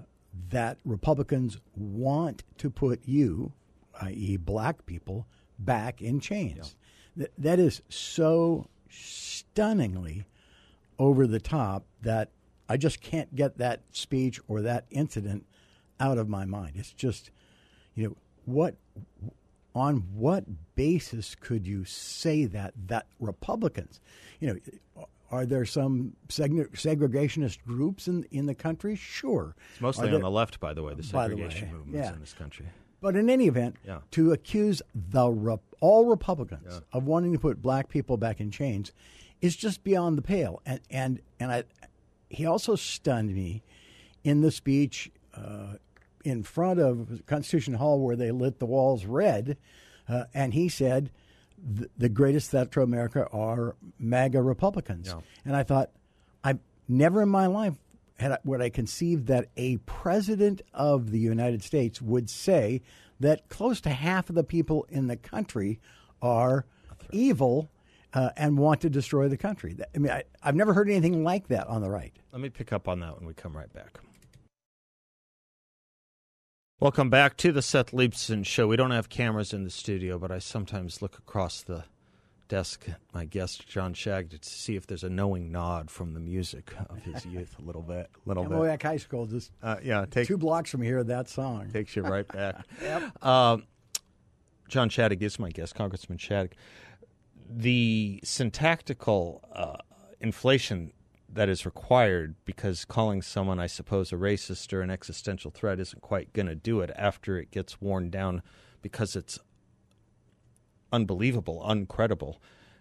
that 0.49 0.77
Republicans 0.85 1.57
want 1.75 2.43
to 2.57 2.69
put 2.69 3.01
you, 3.05 3.53
i.e., 4.01 4.37
black 4.37 4.85
people, 4.85 5.27
back 5.59 6.01
in 6.01 6.19
chains. 6.19 6.75
Th- 7.17 7.31
that 7.37 7.59
is 7.59 7.81
so 7.89 8.67
stunningly 8.89 10.25
over 10.97 11.27
the 11.27 11.39
top 11.39 11.83
that 12.01 12.29
I 12.69 12.77
just 12.77 13.01
can't 13.01 13.35
get 13.35 13.57
that 13.57 13.81
speech 13.91 14.39
or 14.47 14.61
that 14.61 14.85
incident 14.89 15.45
out 15.99 16.17
of 16.17 16.29
my 16.29 16.45
mind. 16.45 16.73
It's 16.75 16.93
just, 16.93 17.31
you 17.95 18.07
know, 18.07 18.17
what 18.45 18.75
on 19.73 19.97
what 20.13 20.43
basis 20.75 21.35
could 21.35 21.65
you 21.65 21.85
say 21.85 22.45
that 22.45 22.73
that 22.87 23.07
Republicans, 23.19 23.99
you 24.39 24.47
know, 24.47 25.05
are 25.31 25.45
there 25.45 25.65
some 25.65 26.13
seg- 26.27 26.71
segregationist 26.71 27.63
groups 27.65 28.07
in 28.07 28.25
in 28.31 28.45
the 28.45 28.55
country? 28.55 28.95
Sure, 28.95 29.55
It's 29.71 29.81
mostly 29.81 30.09
Are 30.09 30.15
on 30.15 30.21
the 30.21 30.29
left, 30.31 30.59
by 30.59 30.73
the 30.73 30.83
way, 30.83 30.93
the 30.93 31.03
By 31.11 31.27
the 31.29 31.35
way, 31.35 31.43
movements 31.43 31.93
yeah. 31.93 32.13
in 32.13 32.19
this 32.19 32.33
country. 32.33 32.65
But 33.01 33.15
in 33.15 33.29
any 33.29 33.47
event, 33.47 33.77
Yeah. 33.85 33.99
to 34.11 34.31
accuse 34.31 34.81
the 34.93 35.29
Rep- 35.31 35.75
all 35.79 36.05
Republicans 36.05 36.81
of 36.93 37.05
wanting 37.05 37.33
to 37.33 37.39
put 37.39 37.61
black 37.61 37.87
people 37.89 38.17
back 38.17 38.39
in 38.39 38.51
chains 38.51 38.91
is 39.41 39.55
just 39.55 39.83
beyond 39.83 40.17
the 40.17 40.21
pale. 40.21 40.61
And 40.65 40.81
and 40.91 41.21
and 41.39 41.51
I, 41.51 41.63
he 42.29 42.45
also 42.45 42.75
stunned 42.75 43.33
me 43.33 43.63
in 44.23 44.41
the 44.41 44.51
speech 44.51 45.11
uh, 45.33 45.75
in 46.23 46.43
front 46.43 46.79
of 46.79 47.23
Constitution 47.25 47.73
Hall 47.75 47.99
where 47.99 48.15
they 48.15 48.29
lit 48.31 48.59
the 48.59 48.67
walls 48.67 49.05
red, 49.05 49.57
uh, 50.07 50.25
and 50.33 50.53
he 50.53 50.67
said. 50.69 51.09
The, 51.63 51.89
the 51.97 52.09
greatest 52.09 52.51
threat 52.51 52.71
to 52.71 52.81
America 52.81 53.27
are 53.31 53.75
MAGA 53.99 54.41
Republicans, 54.41 55.13
and 55.45 55.55
I 55.55 55.63
thought, 55.63 55.91
I 56.43 56.55
never 56.87 57.21
in 57.21 57.29
my 57.29 57.45
life 57.47 57.75
had 58.17 58.31
I, 58.33 58.37
would 58.43 58.61
I 58.61 58.69
conceive 58.69 59.27
that 59.27 59.47
a 59.57 59.77
president 59.77 60.61
of 60.73 61.11
the 61.11 61.19
United 61.19 61.63
States 61.63 62.01
would 62.01 62.29
say 62.29 62.81
that 63.19 63.47
close 63.49 63.79
to 63.81 63.89
half 63.91 64.29
of 64.29 64.35
the 64.35 64.43
people 64.43 64.85
in 64.89 65.07
the 65.07 65.15
country 65.17 65.79
are 66.21 66.65
evil 67.11 67.69
uh, 68.13 68.29
and 68.37 68.57
want 68.57 68.81
to 68.81 68.89
destroy 68.89 69.27
the 69.27 69.37
country. 69.37 69.73
That- 69.73 69.89
I 69.95 69.97
mean, 69.99 70.11
I, 70.11 70.23
I've 70.43 70.55
never 70.55 70.73
heard 70.73 70.89
anything 70.89 71.23
like 71.23 71.47
that 71.49 71.67
on 71.67 71.81
the 71.81 71.89
right. 71.89 72.13
Let 72.31 72.41
me 72.41 72.49
pick 72.49 72.73
up 72.73 72.87
on 72.87 72.99
that 73.01 73.17
when 73.17 73.25
we 73.27 73.33
come 73.33 73.55
right 73.55 73.71
back. 73.71 73.99
Welcome 76.81 77.11
back 77.11 77.37
to 77.37 77.51
the 77.51 77.61
Seth 77.61 77.91
Leibsohn 77.91 78.43
Show. 78.43 78.67
We 78.67 78.75
don't 78.75 78.89
have 78.89 79.07
cameras 79.07 79.53
in 79.53 79.65
the 79.65 79.69
studio, 79.69 80.17
but 80.17 80.31
I 80.31 80.39
sometimes 80.39 80.99
look 80.99 81.15
across 81.19 81.61
the 81.61 81.83
desk 82.47 82.89
at 82.89 82.99
my 83.13 83.25
guest, 83.25 83.67
John 83.67 83.93
Shadegg, 83.93 84.31
to 84.31 84.49
see 84.49 84.75
if 84.75 84.87
there's 84.87 85.03
a 85.03 85.09
knowing 85.09 85.51
nod 85.51 85.91
from 85.91 86.15
the 86.15 86.19
music 86.19 86.73
of 86.89 87.03
his 87.03 87.23
youth 87.23 87.55
a 87.59 87.61
little 87.61 87.83
bit. 87.83 88.09
little 88.25 88.45
bit. 88.45 88.53
Camelback 88.53 88.81
High 88.81 88.97
School, 88.97 89.27
just 89.27 89.51
Uh, 89.61 89.75
yeah, 89.83 90.07
take, 90.09 90.27
two 90.27 90.39
blocks 90.39 90.71
from 90.71 90.81
here, 90.81 91.03
that 91.03 91.29
song. 91.29 91.69
takes 91.71 91.95
you 91.95 92.01
right 92.01 92.27
back. 92.27 92.65
um, 93.21 93.67
John 94.67 94.89
Shadegg 94.89 95.21
is 95.21 95.37
my 95.37 95.51
guest, 95.51 95.75
Congressman 95.75 96.17
Shadegg. 96.17 96.53
The 97.47 98.21
syntactical 98.23 99.47
uh, 99.53 99.77
inflation 100.19 100.93
that 101.33 101.49
is 101.49 101.65
required 101.65 102.35
because 102.45 102.85
calling 102.85 103.21
someone, 103.21 103.59
I 103.59 103.67
suppose, 103.67 104.11
a 104.11 104.15
racist 104.15 104.73
or 104.73 104.81
an 104.81 104.91
existential 104.91 105.51
threat 105.51 105.79
isn't 105.79 106.01
quite 106.01 106.33
going 106.33 106.47
to 106.47 106.55
do 106.55 106.81
it 106.81 106.91
after 106.95 107.37
it 107.37 107.51
gets 107.51 107.81
worn 107.81 108.09
down 108.09 108.41
because 108.81 109.15
it's 109.15 109.39
unbelievable, 110.91 111.63
uncredible. 111.65 112.35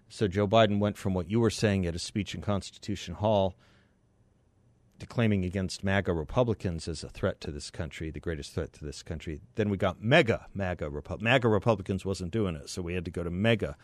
So 0.08 0.26
Joe 0.26 0.48
Biden 0.48 0.80
went 0.80 0.96
from 0.96 1.14
what 1.14 1.30
you 1.30 1.38
were 1.38 1.50
saying 1.50 1.86
at 1.86 1.94
a 1.94 1.98
speech 1.98 2.34
in 2.34 2.40
Constitution 2.40 3.14
Hall 3.14 3.54
declaiming 4.98 5.44
against 5.44 5.82
MAGA 5.82 6.12
Republicans 6.12 6.86
as 6.86 7.02
a 7.02 7.08
threat 7.08 7.40
to 7.40 7.50
this 7.50 7.70
country, 7.70 8.10
the 8.10 8.20
greatest 8.20 8.52
threat 8.52 8.72
to 8.74 8.84
this 8.84 9.02
country. 9.02 9.40
Then 9.54 9.70
we 9.70 9.76
got 9.76 10.02
mega 10.02 10.46
MAGA 10.54 10.90
Repu- 10.90 11.22
MAGA 11.22 11.48
Republicans 11.48 12.04
wasn't 12.04 12.30
doing 12.30 12.54
it, 12.54 12.68
so 12.68 12.82
we 12.82 12.94
had 12.94 13.06
to 13.06 13.10
go 13.10 13.24
to 13.24 13.30
mega 13.30 13.76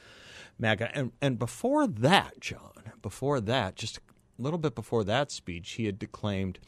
MAGA. 0.58 0.94
And 0.94 1.12
and 1.20 1.38
before 1.38 1.86
that, 1.86 2.40
John, 2.40 2.92
before 3.02 3.40
that, 3.40 3.76
just 3.76 3.98
a 4.38 4.42
little 4.42 4.58
bit 4.58 4.74
before 4.74 5.04
that 5.04 5.30
speech, 5.30 5.72
he 5.72 5.86
had 5.86 5.98
declaimed 5.98 6.58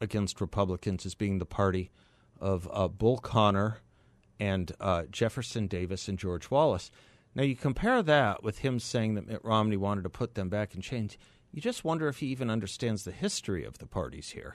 against 0.00 0.40
Republicans 0.40 1.04
as 1.04 1.14
being 1.14 1.38
the 1.38 1.46
party 1.46 1.90
of 2.40 2.68
uh, 2.72 2.88
Bull 2.88 3.18
Connor 3.18 3.78
and 4.38 4.72
uh, 4.80 5.02
Jefferson 5.10 5.66
Davis 5.66 6.08
and 6.08 6.18
George 6.18 6.50
Wallace. 6.50 6.90
Now 7.34 7.42
you 7.42 7.54
compare 7.54 8.02
that 8.02 8.42
with 8.42 8.58
him 8.58 8.78
saying 8.78 9.14
that 9.14 9.26
Mitt 9.26 9.44
Romney 9.44 9.76
wanted 9.76 10.02
to 10.02 10.10
put 10.10 10.34
them 10.34 10.48
back 10.48 10.74
in 10.74 10.80
chains 10.80 11.16
you 11.52 11.60
just 11.60 11.84
wonder 11.84 12.08
if 12.08 12.18
he 12.18 12.26
even 12.26 12.50
understands 12.50 13.04
the 13.04 13.10
history 13.10 13.64
of 13.64 13.78
the 13.78 13.86
parties 13.86 14.30
here. 14.30 14.54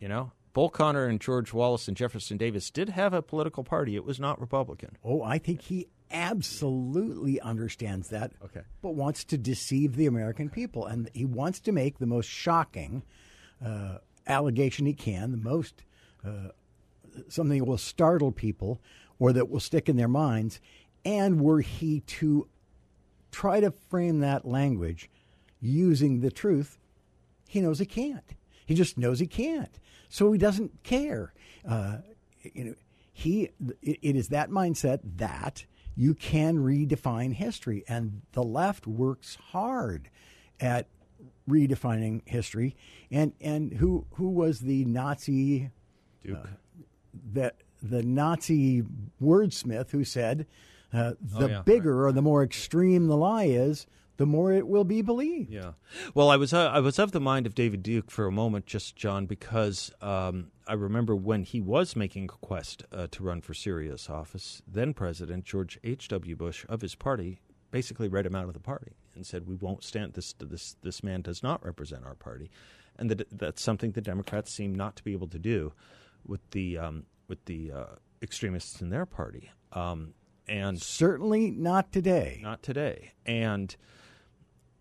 You 0.00 0.08
know, 0.08 0.32
Bull 0.52 0.68
Connor 0.68 1.06
and 1.06 1.20
George 1.20 1.52
Wallace 1.52 1.88
and 1.88 1.96
Jefferson 1.96 2.36
Davis 2.36 2.70
did 2.70 2.90
have 2.90 3.14
a 3.14 3.22
political 3.22 3.64
party. 3.64 3.96
It 3.96 4.04
was 4.04 4.20
not 4.20 4.40
Republican. 4.40 4.96
Oh, 5.02 5.22
I 5.22 5.38
think 5.38 5.62
he 5.62 5.88
absolutely 6.10 7.40
understands 7.40 8.08
that. 8.08 8.32
Okay. 8.44 8.62
But 8.82 8.94
wants 8.94 9.24
to 9.24 9.38
deceive 9.38 9.96
the 9.96 10.06
American 10.06 10.48
people. 10.48 10.86
And 10.86 11.10
he 11.12 11.24
wants 11.24 11.60
to 11.60 11.72
make 11.72 11.98
the 11.98 12.06
most 12.06 12.28
shocking 12.28 13.02
uh, 13.64 13.98
allegation 14.26 14.86
he 14.86 14.94
can, 14.94 15.30
the 15.30 15.36
most, 15.36 15.84
uh, 16.24 16.48
something 17.28 17.58
that 17.58 17.64
will 17.64 17.78
startle 17.78 18.32
people 18.32 18.80
or 19.18 19.32
that 19.32 19.50
will 19.50 19.60
stick 19.60 19.88
in 19.88 19.96
their 19.96 20.08
minds. 20.08 20.60
And 21.04 21.40
were 21.40 21.60
he 21.60 22.00
to 22.00 22.48
try 23.30 23.60
to 23.60 23.72
frame 23.90 24.20
that 24.20 24.46
language 24.46 25.10
using 25.60 26.20
the 26.20 26.30
truth, 26.30 26.78
he 27.48 27.60
knows 27.60 27.78
he 27.78 27.86
can't. 27.86 28.34
He 28.66 28.74
just 28.74 28.96
knows 28.96 29.18
he 29.18 29.26
can't. 29.26 29.78
So 30.08 30.32
he 30.32 30.38
doesn't 30.38 30.82
care. 30.82 31.32
Uh, 31.68 31.98
you 32.42 32.64
know, 32.64 32.74
he 33.12 33.50
it, 33.82 33.98
it 34.02 34.16
is 34.16 34.28
that 34.28 34.50
mindset 34.50 35.00
that 35.16 35.64
you 35.96 36.14
can 36.14 36.58
redefine 36.58 37.32
history, 37.34 37.84
and 37.88 38.22
the 38.32 38.42
left 38.42 38.86
works 38.86 39.36
hard 39.52 40.10
at 40.60 40.88
redefining 41.48 42.22
history. 42.26 42.76
And 43.10 43.32
and 43.40 43.72
who 43.74 44.06
who 44.14 44.30
was 44.30 44.60
the 44.60 44.84
Nazi? 44.84 45.70
Duke. 46.24 46.38
Uh, 46.42 46.48
that 47.32 47.56
the 47.82 48.02
Nazi 48.02 48.82
wordsmith 49.22 49.90
who 49.90 50.04
said, 50.04 50.46
uh, 50.92 51.14
"The 51.20 51.44
Oh, 51.44 51.48
yeah. 51.48 51.62
bigger 51.62 52.06
or 52.06 52.12
the 52.12 52.22
more 52.22 52.42
extreme 52.42 53.06
the 53.06 53.16
lie 53.16 53.44
is, 53.44 53.86
the 54.16 54.26
more 54.26 54.52
it 54.52 54.66
will 54.66 54.84
be 54.84 55.02
believed." 55.02 55.50
Yeah. 55.52 55.72
Well, 56.14 56.28
I 56.30 56.36
was 56.36 56.52
uh, 56.52 56.68
I 56.70 56.80
was 56.80 56.98
of 56.98 57.12
the 57.12 57.20
mind 57.20 57.46
of 57.46 57.54
David 57.54 57.82
Duke 57.82 58.10
for 58.10 58.26
a 58.26 58.32
moment, 58.32 58.66
just 58.66 58.96
John, 58.96 59.26
because 59.26 59.92
um, 60.00 60.50
I 60.66 60.72
remember 60.74 61.14
when 61.14 61.42
he 61.42 61.60
was 61.60 61.94
making 61.94 62.24
a 62.24 62.46
quest 62.46 62.84
uh, 62.90 63.06
to 63.10 63.22
run 63.22 63.40
for 63.42 63.54
Syria's 63.54 64.08
office, 64.08 64.62
then 64.66 64.94
President 64.94 65.44
George 65.44 65.78
H. 65.84 66.08
W. 66.08 66.36
Bush 66.36 66.64
of 66.68 66.80
his 66.80 66.94
party 66.94 67.40
basically 67.70 68.08
read 68.08 68.24
him 68.26 68.34
out 68.34 68.46
of 68.46 68.54
the 68.54 68.60
party 68.60 68.92
and 69.14 69.26
said, 69.26 69.46
"We 69.46 69.56
won't 69.56 69.84
stand 69.84 70.14
this. 70.14 70.32
This 70.38 70.76
this 70.82 71.02
man 71.02 71.22
does 71.22 71.42
not 71.42 71.64
represent 71.64 72.04
our 72.04 72.14
party," 72.14 72.50
and 72.98 73.10
that 73.10 73.26
that's 73.30 73.62
something 73.62 73.92
the 73.92 74.00
Democrats 74.00 74.52
seem 74.52 74.74
not 74.74 74.96
to 74.96 75.04
be 75.04 75.12
able 75.12 75.28
to 75.28 75.38
do 75.38 75.72
with 76.26 76.40
the 76.52 76.78
um, 76.78 77.04
with 77.28 77.44
the 77.44 77.72
uh, 77.72 77.86
extremists 78.22 78.80
in 78.80 78.90
their 78.90 79.06
party. 79.06 79.50
Um, 79.72 80.14
and 80.46 80.80
Certainly 80.80 81.50
not 81.52 81.92
today. 81.92 82.38
not 82.42 82.62
today. 82.62 83.12
And 83.26 83.74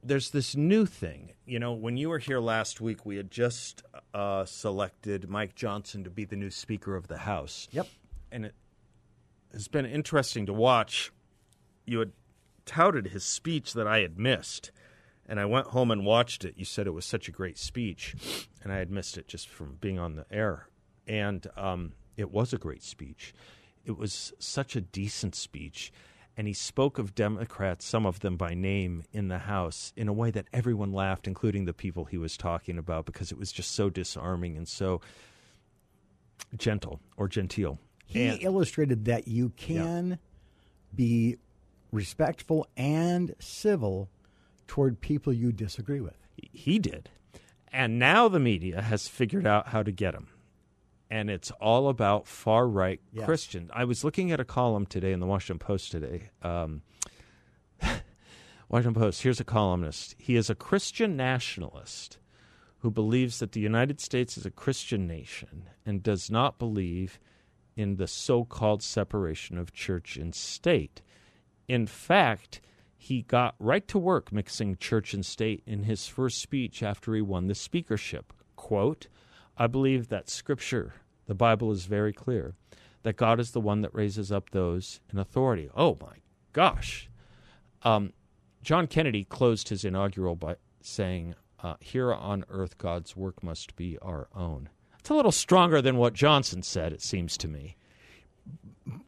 there's 0.04 0.32
this 0.32 0.56
new 0.56 0.86
thing. 0.86 1.34
You 1.46 1.60
know, 1.60 1.74
when 1.74 1.98
you 1.98 2.10
were 2.10 2.20
here 2.20 2.40
last 2.40 2.82
week, 2.82 3.06
we 3.06 3.18
had 3.18 3.32
just 3.32 3.84
uh, 4.14 4.46
selected 4.46 5.30
Mike 5.30 5.56
Johnson 5.56 6.04
to 6.04 6.10
be 6.10 6.26
the 6.26 6.36
new 6.36 6.50
Speaker 6.50 6.96
of 6.96 7.08
the 7.08 7.20
House. 7.20 7.68
Yep. 7.72 7.88
And 8.32 8.46
it 8.46 8.56
has 9.52 9.68
been 9.68 9.86
interesting 9.86 10.46
to 10.48 10.54
watch. 10.54 11.12
You 11.86 12.00
had 12.00 12.12
touted 12.66 13.08
his 13.08 13.24
speech 13.24 13.74
that 13.74 13.88
I 13.88 14.00
had 14.00 14.18
missed. 14.18 14.72
And 15.26 15.40
I 15.40 15.46
went 15.46 15.68
home 15.68 15.90
and 15.90 16.06
watched 16.06 16.44
it. 16.44 16.56
You 16.58 16.66
said 16.66 16.86
it 16.86 16.92
was 16.92 17.06
such 17.06 17.28
a 17.28 17.32
great 17.32 17.58
speech. 17.58 18.16
And 18.62 18.74
I 18.74 18.78
had 18.78 18.92
missed 18.92 19.18
it 19.18 19.28
just 19.28 19.48
from 19.48 19.78
being 19.80 19.98
on 19.98 20.16
the 20.16 20.26
air. 20.30 20.68
And 21.08 21.48
um, 21.56 21.94
it 22.18 22.32
was 22.32 22.54
a 22.54 22.58
great 22.58 22.84
speech. 22.84 23.34
It 23.86 23.98
was 23.98 24.34
such 24.40 24.76
a 24.76 24.82
decent 24.82 25.36
speech. 25.36 25.92
And 26.36 26.48
he 26.48 26.54
spoke 26.54 26.98
of 26.98 27.14
Democrats, 27.14 27.86
some 27.86 28.06
of 28.08 28.22
them 28.22 28.38
by 28.38 28.56
name, 28.56 29.04
in 29.14 29.28
the 29.28 29.38
House 29.40 29.94
in 29.96 30.08
a 30.08 30.14
way 30.14 30.32
that 30.32 30.48
everyone 30.52 30.92
laughed, 30.92 31.28
including 31.28 31.66
the 31.66 31.74
people 31.74 32.06
he 32.06 32.18
was 32.18 32.36
talking 32.38 32.78
about, 32.80 33.06
because 33.06 33.32
it 33.32 33.38
was 33.38 33.52
just 33.52 33.72
so 33.72 33.90
disarming 33.90 34.58
and 34.58 34.68
so 34.68 35.00
gentle 36.58 37.00
or 37.18 37.28
genteel. 37.28 37.80
He 38.06 38.28
And- 38.28 38.42
illustrated 38.42 39.06
that 39.06 39.28
you 39.28 39.50
can 39.50 40.18
be 40.96 41.38
respectful 41.92 42.68
and 42.76 43.36
civil 43.40 44.10
toward 44.68 45.02
people 45.02 45.32
you 45.34 45.52
disagree 45.52 46.02
with. 46.02 46.18
He 46.52 46.80
did. 46.80 47.10
And 47.72 47.98
now 48.00 48.28
the 48.28 48.40
media 48.40 48.82
has 48.82 49.08
figured 49.08 49.46
out 49.48 49.68
how 49.70 49.84
to 49.84 49.92
get 49.92 50.14
him. 50.16 50.28
And 51.14 51.30
it's 51.30 51.52
all 51.62 51.90
about 51.90 52.26
far 52.28 52.68
right 52.68 53.00
Yes. 53.12 53.26
Christians. 53.26 53.70
I 53.72 53.84
was 53.86 54.04
looking 54.04 54.32
at 54.32 54.40
a 54.40 54.44
column 54.44 54.88
today 54.88 55.12
in 55.12 55.20
the 55.20 55.28
Washington 55.28 55.60
Post 55.60 55.92
today. 55.92 56.32
Um, 56.42 56.82
Washington 58.68 59.00
Post, 59.00 59.22
here's 59.22 59.40
a 59.40 59.44
columnist. 59.44 60.16
He 60.18 60.36
is 60.36 60.50
a 60.50 60.56
Christian 60.56 61.16
nationalist 61.16 62.18
who 62.80 62.90
believes 62.90 63.38
that 63.38 63.52
the 63.52 63.60
United 63.60 64.02
States 64.02 64.40
is 64.40 64.46
a 64.48 64.50
Christian 64.50 65.06
nation 65.06 65.70
and 65.86 66.02
does 66.02 66.32
not 66.32 66.58
believe 66.58 67.20
in 67.76 67.98
the 67.98 68.08
so 68.08 68.44
called 68.44 68.82
separation 68.82 69.60
of 69.60 69.72
church 69.72 70.18
and 70.18 70.34
state. 70.34 71.04
In 71.68 71.86
fact, 71.86 72.60
he 72.98 73.22
got 73.22 73.54
right 73.60 73.88
to 73.88 74.00
work 74.00 74.32
mixing 74.32 74.78
church 74.78 75.14
and 75.14 75.24
state 75.24 75.62
in 75.68 75.84
his 75.84 76.08
first 76.08 76.42
speech 76.42 76.82
after 76.82 77.14
he 77.14 77.22
won 77.22 77.46
the 77.46 77.54
speakership. 77.54 78.34
Quote, 78.56 79.08
I 79.56 79.68
believe 79.68 80.08
that 80.08 80.28
Scripture, 80.28 80.96
the 81.28 81.36
Bible, 81.36 81.72
is 81.72 81.86
very 81.86 82.14
clear 82.14 82.56
that 83.04 83.18
God 83.18 83.40
is 83.40 83.52
the 83.52 83.62
one 83.62 83.82
that 83.82 83.94
raises 83.94 84.32
up 84.32 84.50
those 84.50 85.00
in 85.12 85.20
authority. 85.20 85.70
Oh 85.76 85.98
my 86.02 86.18
gosh. 86.54 87.10
Um, 87.84 88.14
John 88.62 88.88
Kennedy 88.88 89.26
closed 89.26 89.70
his 89.70 89.84
inaugural 89.84 90.36
by 90.36 90.56
saying, 90.82 91.36
uh, 91.62 91.76
Here 91.80 92.14
on 92.14 92.46
earth, 92.50 92.78
God's 92.78 93.16
work 93.16 93.44
must 93.44 93.76
be 93.76 93.98
our 94.02 94.28
own. 94.34 94.70
It's 95.00 95.10
a 95.10 95.16
little 95.16 95.34
stronger 95.34 95.82
than 95.82 95.98
what 95.98 96.14
Johnson 96.14 96.64
said, 96.64 96.94
it 96.94 97.02
seems 97.02 97.38
to 97.38 97.50
me. 97.50 97.76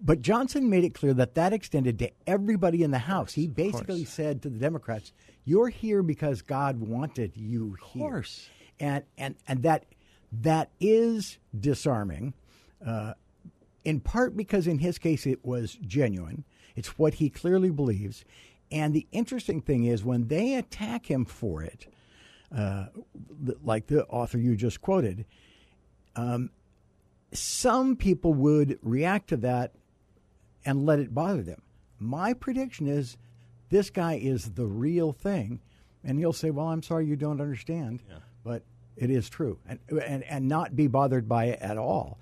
But 0.01 0.21
Johnson 0.21 0.69
made 0.69 0.84
it 0.84 0.93
clear 0.93 1.13
that 1.13 1.36
that 1.36 1.54
extended 1.54 1.99
to 1.99 2.12
everybody 2.28 2.84
in 2.84 2.91
the 2.91 2.99
House. 2.99 3.34
He 3.34 3.47
basically 3.47 4.06
said 4.06 4.41
to 4.41 4.49
the 4.49 4.60
Democrats, 4.60 5.12
"You're 5.43 5.67
here 5.67 6.01
because 6.01 6.41
God 6.41 6.80
wanted 6.80 7.36
you 7.36 7.75
here." 7.91 8.06
Of 8.06 8.12
course. 8.12 8.49
And 8.80 9.04
and 9.17 9.36
and 9.47 9.63
that 9.63 9.86
that 10.41 10.69
is 10.79 11.37
disarming, 11.57 12.33
uh, 12.85 13.13
in 13.83 13.99
part 13.99 14.35
because 14.35 14.67
in 14.67 14.79
his 14.79 14.97
case 14.97 15.25
it 15.25 15.45
was 15.45 15.77
genuine. 15.81 16.43
It's 16.75 16.97
what 16.97 17.15
he 17.15 17.29
clearly 17.29 17.69
believes. 17.69 18.25
And 18.71 18.93
the 18.93 19.07
interesting 19.11 19.61
thing 19.61 19.85
is 19.85 20.03
when 20.03 20.27
they 20.27 20.55
attack 20.55 21.09
him 21.09 21.25
for 21.25 21.63
it, 21.63 21.87
uh, 22.55 22.87
like 23.63 23.87
the 23.87 24.05
author 24.07 24.37
you 24.37 24.55
just 24.55 24.81
quoted, 24.81 25.25
some 27.31 27.95
people 27.95 28.33
would 28.33 28.79
react 28.81 29.29
to 29.29 29.37
that 29.37 29.73
and 30.65 30.85
let 30.85 30.99
it 30.99 31.13
bother 31.13 31.43
them. 31.43 31.61
My 31.99 32.33
prediction 32.33 32.87
is 32.87 33.17
this 33.69 33.89
guy 33.89 34.15
is 34.15 34.51
the 34.53 34.65
real 34.65 35.13
thing, 35.13 35.59
and 36.03 36.17
he'll 36.19 36.33
say, 36.33 36.51
"Well, 36.51 36.67
I'm 36.67 36.83
sorry 36.83 37.05
you 37.07 37.15
don't 37.15 37.41
understand, 37.41 38.01
but 38.43 38.63
it 38.97 39.10
is 39.10 39.29
true," 39.29 39.60
and, 39.67 39.79
and 39.89 40.23
and 40.23 40.47
not 40.47 40.75
be 40.75 40.88
bothered 40.88 41.27
by 41.27 41.45
it 41.45 41.60
at 41.62 41.77
all. 41.77 42.19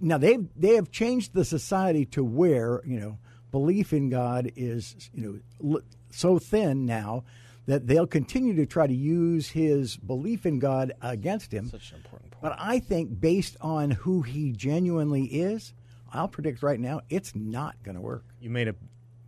Now 0.00 0.18
they 0.18 0.38
they 0.56 0.74
have 0.76 0.90
changed 0.90 1.34
the 1.34 1.44
society 1.44 2.04
to 2.06 2.24
where 2.24 2.80
you 2.84 2.98
know 2.98 3.18
belief 3.50 3.92
in 3.92 4.08
God 4.10 4.50
is 4.56 5.10
you 5.12 5.42
know 5.60 5.80
so 6.10 6.38
thin 6.38 6.86
now 6.86 7.24
that 7.66 7.86
they'll 7.86 8.06
continue 8.06 8.56
to 8.56 8.66
try 8.66 8.86
to 8.86 8.94
use 8.94 9.48
his 9.48 9.96
belief 9.96 10.46
in 10.46 10.58
God 10.58 10.92
against 11.00 11.52
him. 11.52 11.68
Such 11.68 11.92
an 11.92 11.98
important 11.98 12.32
point. 12.32 12.42
But 12.42 12.56
I 12.58 12.80
think 12.80 13.20
based 13.20 13.56
on 13.60 13.92
who 13.92 14.22
he 14.22 14.52
genuinely 14.52 15.24
is, 15.24 15.72
I'll 16.12 16.28
predict 16.28 16.62
right 16.62 16.80
now 16.80 17.02
it's 17.08 17.34
not 17.34 17.76
going 17.82 17.94
to 17.94 18.00
work. 18.00 18.24
You 18.40 18.50
made 18.50 18.68
a 18.68 18.74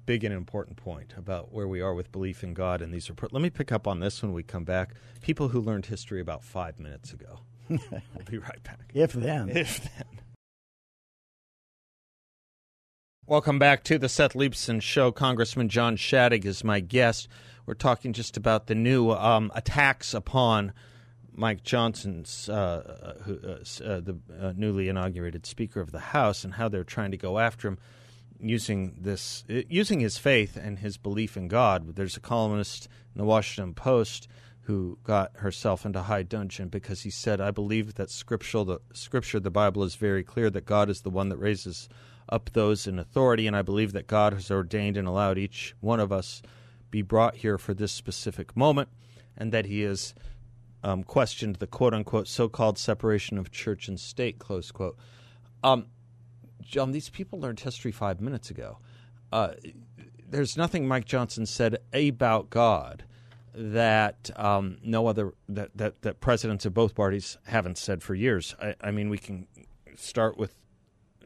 big 0.07 0.25
and 0.25 0.35
important 0.35 0.77
point 0.77 1.15
about 1.17 1.53
where 1.53 1.69
we 1.69 1.81
are 1.81 1.95
with 1.95 2.13
belief 2.13 2.43
in 2.43 2.55
God 2.55 2.83
and 2.83 2.93
these 2.93 3.09
reports. 3.09 3.33
Let 3.33 3.43
me 3.43 3.51
pick 3.51 3.73
up 3.73 3.87
on 3.87 4.01
this 4.01 4.23
when 4.23 4.33
we 4.33 4.43
come 4.43 4.65
back. 4.65 4.95
People 5.21 5.49
who 5.49 5.61
learned 5.61 5.87
history 5.87 6.21
about 6.21 6.43
five 6.45 6.79
minutes 6.79 7.13
ago. 7.13 7.41
we'll 7.69 7.81
be 8.31 8.39
right 8.39 8.63
back. 8.63 8.91
If 8.93 9.13
then. 9.13 9.49
If 9.49 9.83
then. 9.83 10.21
Welcome 13.27 13.59
back 13.59 13.85
to 13.85 13.99
the 13.99 14.09
Seth 14.09 14.35
Leibsohn 14.35 14.83
Show. 14.83 15.11
Congressman 15.11 15.71
John 15.71 15.97
Shadegg 15.97 16.45
is 16.45 16.63
my 16.63 16.81
guest. 16.81 17.27
We're 17.65 17.73
talking 17.73 18.13
just 18.13 18.37
about 18.37 18.67
the 18.67 18.75
new 18.75 19.13
um, 19.13 19.51
attacks 19.55 20.13
upon 20.13 20.75
Mike 21.33 21.63
Johnson's, 21.63 22.51
uh, 22.51 23.15
who, 23.25 23.39
uh, 23.43 23.85
uh, 23.85 24.01
the 24.01 24.19
uh, 24.39 24.53
newly 24.55 24.89
inaugurated 24.89 25.47
Speaker 25.47 25.81
of 25.81 25.91
the 25.91 26.01
House, 26.01 26.45
and 26.45 26.53
how 26.53 26.69
they're 26.69 26.85
trying 26.85 27.13
to 27.13 27.17
go 27.17 27.39
after 27.39 27.67
him 27.67 27.79
using 28.49 28.97
this, 29.01 29.45
uh, 29.51 29.63
using 29.69 30.01
his 30.01 30.19
faith 30.19 30.57
and 30.57 30.79
his 30.79 30.97
belief 30.97 31.37
in 31.37 31.49
God. 31.49 31.97
There's 31.97 32.17
a 32.17 32.21
columnist 32.21 32.89
in 33.15 33.19
the 33.19 33.25
Washington 33.25 33.75
Post 33.75 34.29
who 34.63 34.99
got 35.05 35.37
herself 35.37 35.85
into 35.85 36.03
high 36.03 36.23
dungeon 36.23 36.69
because 36.69 37.03
he 37.03 37.11
said, 37.11 37.41
"I 37.41 37.51
believe 37.51 37.95
that 37.95 38.11
scriptural, 38.11 38.65
the 38.65 38.81
Scripture, 38.93 39.41
the 39.41 39.51
Bible 39.51 39.83
is 39.83 39.95
very 39.97 40.25
clear 40.25 40.49
that 40.51 40.65
God 40.65 40.89
is 40.89 41.03
the 41.03 41.11
one 41.11 41.29
that 41.29 41.37
raises 41.37 41.89
up 42.29 42.51
those 42.53 42.87
in 42.87 42.99
authority, 42.99 43.47
and 43.47 43.55
I 43.55 43.63
believe 43.63 43.93
that 43.93 44.07
God 44.07 44.33
has 44.33 44.51
ordained 44.51 44.97
and 44.97 45.07
allowed 45.07 45.39
each 45.39 45.75
one 45.81 46.01
of 46.01 46.11
us." 46.11 46.43
be 46.95 47.03
brought 47.03 47.35
here 47.35 47.59
for 47.59 47.75
this 47.75 47.91
specific 47.91 48.57
moment, 48.57 48.89
and 49.37 49.51
that 49.51 49.67
he 49.67 49.81
has 49.81 50.15
um, 50.85 51.03
questioned 51.03 51.57
the 51.57 51.67
quote 51.67 51.93
unquote 51.93 52.29
so 52.29 52.49
called 52.49 52.79
separation 52.79 53.37
of 53.37 53.51
church 53.51 53.89
and 53.89 53.99
state, 53.99 54.39
close 54.39 54.71
quote. 54.71 54.97
Um, 55.65 55.87
John, 56.65 56.93
these 56.93 57.09
people 57.09 57.41
learned 57.41 57.61
history 57.61 57.93
five 57.93 58.21
minutes 58.21 58.51
ago. 58.51 58.79
Uh, 59.33 59.53
there's 60.29 60.57
nothing 60.57 60.89
Mike 60.89 61.05
Johnson 61.05 61.47
said 61.47 61.79
about 61.93 62.51
God 62.51 63.05
that 63.55 64.31
um, 64.37 64.79
no 64.83 65.07
other 65.07 65.35
that, 65.49 65.71
that 65.77 66.03
that 66.03 66.21
presidents 66.21 66.67
of 66.67 66.75
both 66.75 66.95
parties 66.95 67.39
haven't 67.47 67.79
said 67.79 68.03
for 68.03 68.15
years. 68.15 68.55
I, 68.61 68.75
I 68.81 68.91
mean, 68.91 69.09
we 69.09 69.19
can 69.19 69.47
start 69.97 70.37
with 70.37 70.57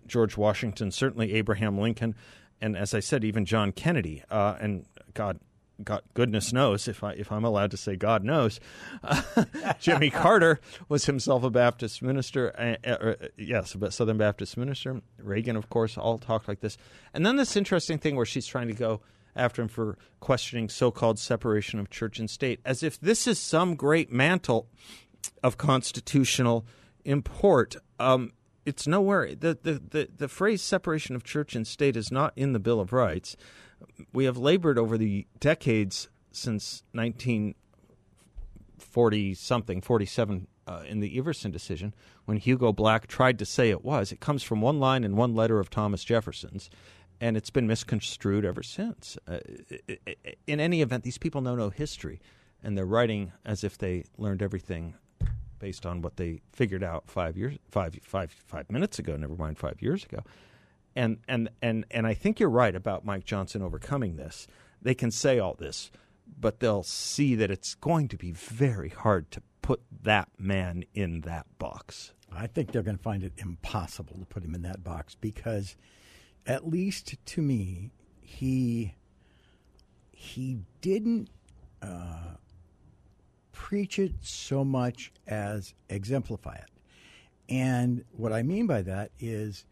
George 0.06 0.36
Washington, 0.36 0.90
certainly 0.90 1.32
Abraham 1.34 1.78
Lincoln, 1.78 2.14
and 2.60 2.76
as 2.76 2.92
I 2.92 3.00
said, 3.00 3.24
even 3.24 3.44
John 3.44 3.72
Kennedy. 3.72 4.22
Uh, 4.30 4.56
and 4.60 4.86
God, 5.14 5.40
God, 5.82 6.02
goodness 6.14 6.52
knows 6.52 6.88
if 6.88 7.04
I 7.04 7.12
if 7.12 7.30
I'm 7.30 7.44
allowed 7.44 7.70
to 7.70 7.76
say 7.76 7.94
God 7.94 8.24
knows, 8.24 8.58
uh, 9.04 9.22
Jimmy 9.80 10.10
Carter 10.10 10.60
was 10.88 11.06
himself 11.06 11.44
a 11.44 11.50
Baptist 11.50 12.02
minister. 12.02 12.52
Uh, 12.84 12.88
uh, 12.88 13.14
yes, 13.36 13.76
a 13.80 13.90
Southern 13.90 14.18
Baptist 14.18 14.56
minister. 14.56 15.00
Reagan, 15.18 15.56
of 15.56 15.70
course, 15.70 15.96
all 15.96 16.18
talked 16.18 16.48
like 16.48 16.60
this. 16.60 16.76
And 17.14 17.24
then 17.24 17.36
this 17.36 17.56
interesting 17.56 17.98
thing 17.98 18.16
where 18.16 18.26
she's 18.26 18.46
trying 18.46 18.68
to 18.68 18.74
go 18.74 19.00
after 19.36 19.62
him 19.62 19.68
for 19.68 19.96
questioning 20.18 20.68
so-called 20.68 21.18
separation 21.18 21.78
of 21.78 21.90
church 21.90 22.18
and 22.18 22.28
state, 22.28 22.60
as 22.64 22.82
if 22.82 23.00
this 23.00 23.28
is 23.28 23.38
some 23.38 23.76
great 23.76 24.10
mantle 24.10 24.68
of 25.44 25.58
constitutional 25.58 26.66
import. 27.04 27.76
Um, 28.00 28.32
it's 28.66 28.86
nowhere. 28.86 29.34
The, 29.34 29.56
the, 29.62 29.82
the, 29.90 30.08
the 30.14 30.28
phrase 30.28 30.60
separation 30.60 31.14
of 31.14 31.22
church 31.22 31.54
and 31.54 31.66
state 31.66 31.96
is 31.96 32.10
not 32.10 32.32
in 32.36 32.52
the 32.52 32.58
Bill 32.58 32.80
of 32.80 32.92
Rights 32.92 33.36
we 34.12 34.24
have 34.24 34.36
labored 34.36 34.78
over 34.78 34.98
the 34.98 35.26
decades 35.40 36.08
since 36.32 36.82
1940 36.92 39.34
something, 39.34 39.80
47 39.80 40.46
uh, 40.66 40.82
in 40.86 41.00
the 41.00 41.18
Everson 41.18 41.50
decision, 41.50 41.94
when 42.26 42.36
Hugo 42.36 42.72
Black 42.72 43.06
tried 43.06 43.38
to 43.38 43.46
say 43.46 43.70
it 43.70 43.82
was. 43.84 44.12
It 44.12 44.20
comes 44.20 44.42
from 44.42 44.60
one 44.60 44.78
line 44.78 45.04
in 45.04 45.16
one 45.16 45.34
letter 45.34 45.60
of 45.60 45.70
Thomas 45.70 46.04
Jefferson's, 46.04 46.68
and 47.20 47.36
it's 47.36 47.50
been 47.50 47.66
misconstrued 47.66 48.44
ever 48.44 48.62
since. 48.62 49.18
Uh, 49.26 49.38
in 50.46 50.60
any 50.60 50.82
event, 50.82 51.02
these 51.04 51.18
people 51.18 51.40
know 51.40 51.56
no 51.56 51.70
history, 51.70 52.20
and 52.62 52.76
they're 52.76 52.84
writing 52.84 53.32
as 53.44 53.64
if 53.64 53.78
they 53.78 54.04
learned 54.18 54.42
everything 54.42 54.94
based 55.58 55.84
on 55.84 56.02
what 56.02 56.16
they 56.16 56.40
figured 56.52 56.84
out 56.84 57.10
five 57.10 57.36
years, 57.36 57.58
five, 57.70 57.98
five, 58.02 58.30
five 58.30 58.70
minutes 58.70 59.00
ago. 59.00 59.16
Never 59.16 59.34
mind 59.34 59.58
five 59.58 59.82
years 59.82 60.04
ago 60.04 60.22
and 60.98 61.18
and 61.28 61.48
and 61.62 61.84
and 61.92 62.06
I 62.06 62.12
think 62.12 62.40
you're 62.40 62.50
right 62.50 62.74
about 62.74 63.04
Mike 63.04 63.24
Johnson 63.24 63.62
overcoming 63.62 64.16
this. 64.16 64.48
They 64.82 64.94
can 64.94 65.12
say 65.12 65.38
all 65.38 65.54
this, 65.54 65.92
but 66.38 66.58
they'll 66.58 66.82
see 66.82 67.36
that 67.36 67.52
it's 67.52 67.76
going 67.76 68.08
to 68.08 68.16
be 68.16 68.32
very 68.32 68.88
hard 68.88 69.30
to 69.30 69.42
put 69.62 69.80
that 70.02 70.28
man 70.38 70.84
in 70.94 71.20
that 71.20 71.46
box. 71.58 72.12
I 72.32 72.48
think 72.48 72.72
they're 72.72 72.82
going 72.82 72.96
to 72.96 73.02
find 73.02 73.22
it 73.22 73.32
impossible 73.38 74.18
to 74.18 74.26
put 74.26 74.44
him 74.44 74.54
in 74.54 74.62
that 74.62 74.82
box 74.82 75.14
because, 75.14 75.76
at 76.46 76.68
least 76.68 77.14
to 77.24 77.42
me, 77.42 77.92
he 78.20 78.96
he 80.10 80.58
didn't 80.80 81.30
uh, 81.80 82.34
preach 83.52 84.00
it 84.00 84.14
so 84.20 84.64
much 84.64 85.12
as 85.28 85.74
exemplify 85.88 86.56
it. 86.56 86.70
And 87.48 88.04
what 88.10 88.32
I 88.32 88.42
mean 88.42 88.66
by 88.66 88.82
that 88.82 89.12
is 89.20 89.64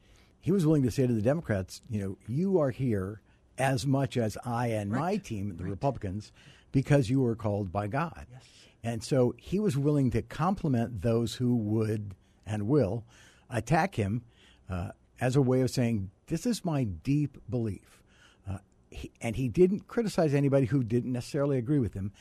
he 0.47 0.53
was 0.53 0.65
willing 0.65 0.85
to 0.85 0.93
say 0.93 1.05
to 1.09 1.13
the 1.13 1.21
Democrats, 1.21 1.83
you 1.91 2.01
know, 2.01 2.17
you 2.29 2.61
are 2.61 2.71
here 2.71 3.21
as 3.59 3.85
much 3.85 4.17
as 4.17 4.39
I 4.45 4.69
and 4.69 4.93
right. 4.93 5.01
my 5.01 5.17
team, 5.17 5.57
the 5.57 5.65
right. 5.65 5.71
Republicans, 5.71 6.31
because 6.71 7.11
you 7.11 7.21
were 7.21 7.35
called 7.35 7.73
by 7.73 7.89
God. 7.89 8.27
Yes. 8.33 8.45
And 8.85 9.03
so 9.03 9.35
he 9.39 9.59
was 9.59 9.77
willing 9.77 10.13
to 10.13 10.23
compliment 10.23 11.03
those 11.03 11.35
who 11.35 11.57
would 11.57 12.15
and 12.47 12.69
will 12.69 13.03
attack 13.51 13.97
him 13.97 14.23
uh, 14.71 14.91
as 15.21 15.35
a 15.35 15.43
way 15.43 15.63
of 15.63 15.71
saying, 15.71 16.13
this 16.29 16.47
is 16.47 16.65
my 16.65 16.85
deep 16.85 17.39
belief. 17.51 18.05
Uh, 18.49 18.59
he, 18.89 19.11
and 19.21 19.35
he 19.35 19.49
didn't 19.49 19.89
criticize 19.89 20.33
anybody 20.33 20.67
who 20.67 20.85
didn't 20.85 21.13
necessarily 21.13 21.59
agree 21.59 21.81
with 21.81 21.95
him. 21.95 22.13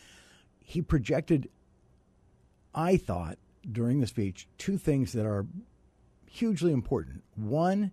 He 0.63 0.81
projected, 0.81 1.47
I 2.73 2.97
thought, 2.97 3.37
during 3.71 3.99
the 3.99 4.07
speech, 4.07 4.47
two 4.57 4.79
things 4.79 5.13
that 5.13 5.27
are 5.27 5.45
hugely 6.27 6.73
important. 6.73 7.21
One, 7.35 7.91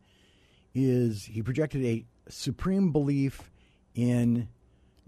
is 0.75 1.25
he 1.25 1.43
projected 1.43 1.85
a 1.85 2.05
supreme 2.29 2.93
belief 2.93 3.51
in 3.95 4.49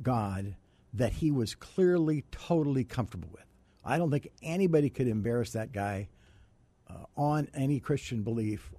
God 0.03 0.57
that 0.93 1.13
he 1.13 1.31
was 1.31 1.55
clearly 1.55 2.25
totally 2.31 2.85
comfortable 2.85 3.29
with. 3.33 3.45
I 3.85 3.99
don't 3.99 4.11
think 4.11 4.29
anybody 4.43 4.91
could 4.91 5.09
embarrass 5.09 5.53
that 5.53 5.73
guy 5.73 6.09
uh, 6.89 7.05
on 7.17 7.49
any 7.55 7.81
Christian 7.81 8.23
belief 8.23 8.73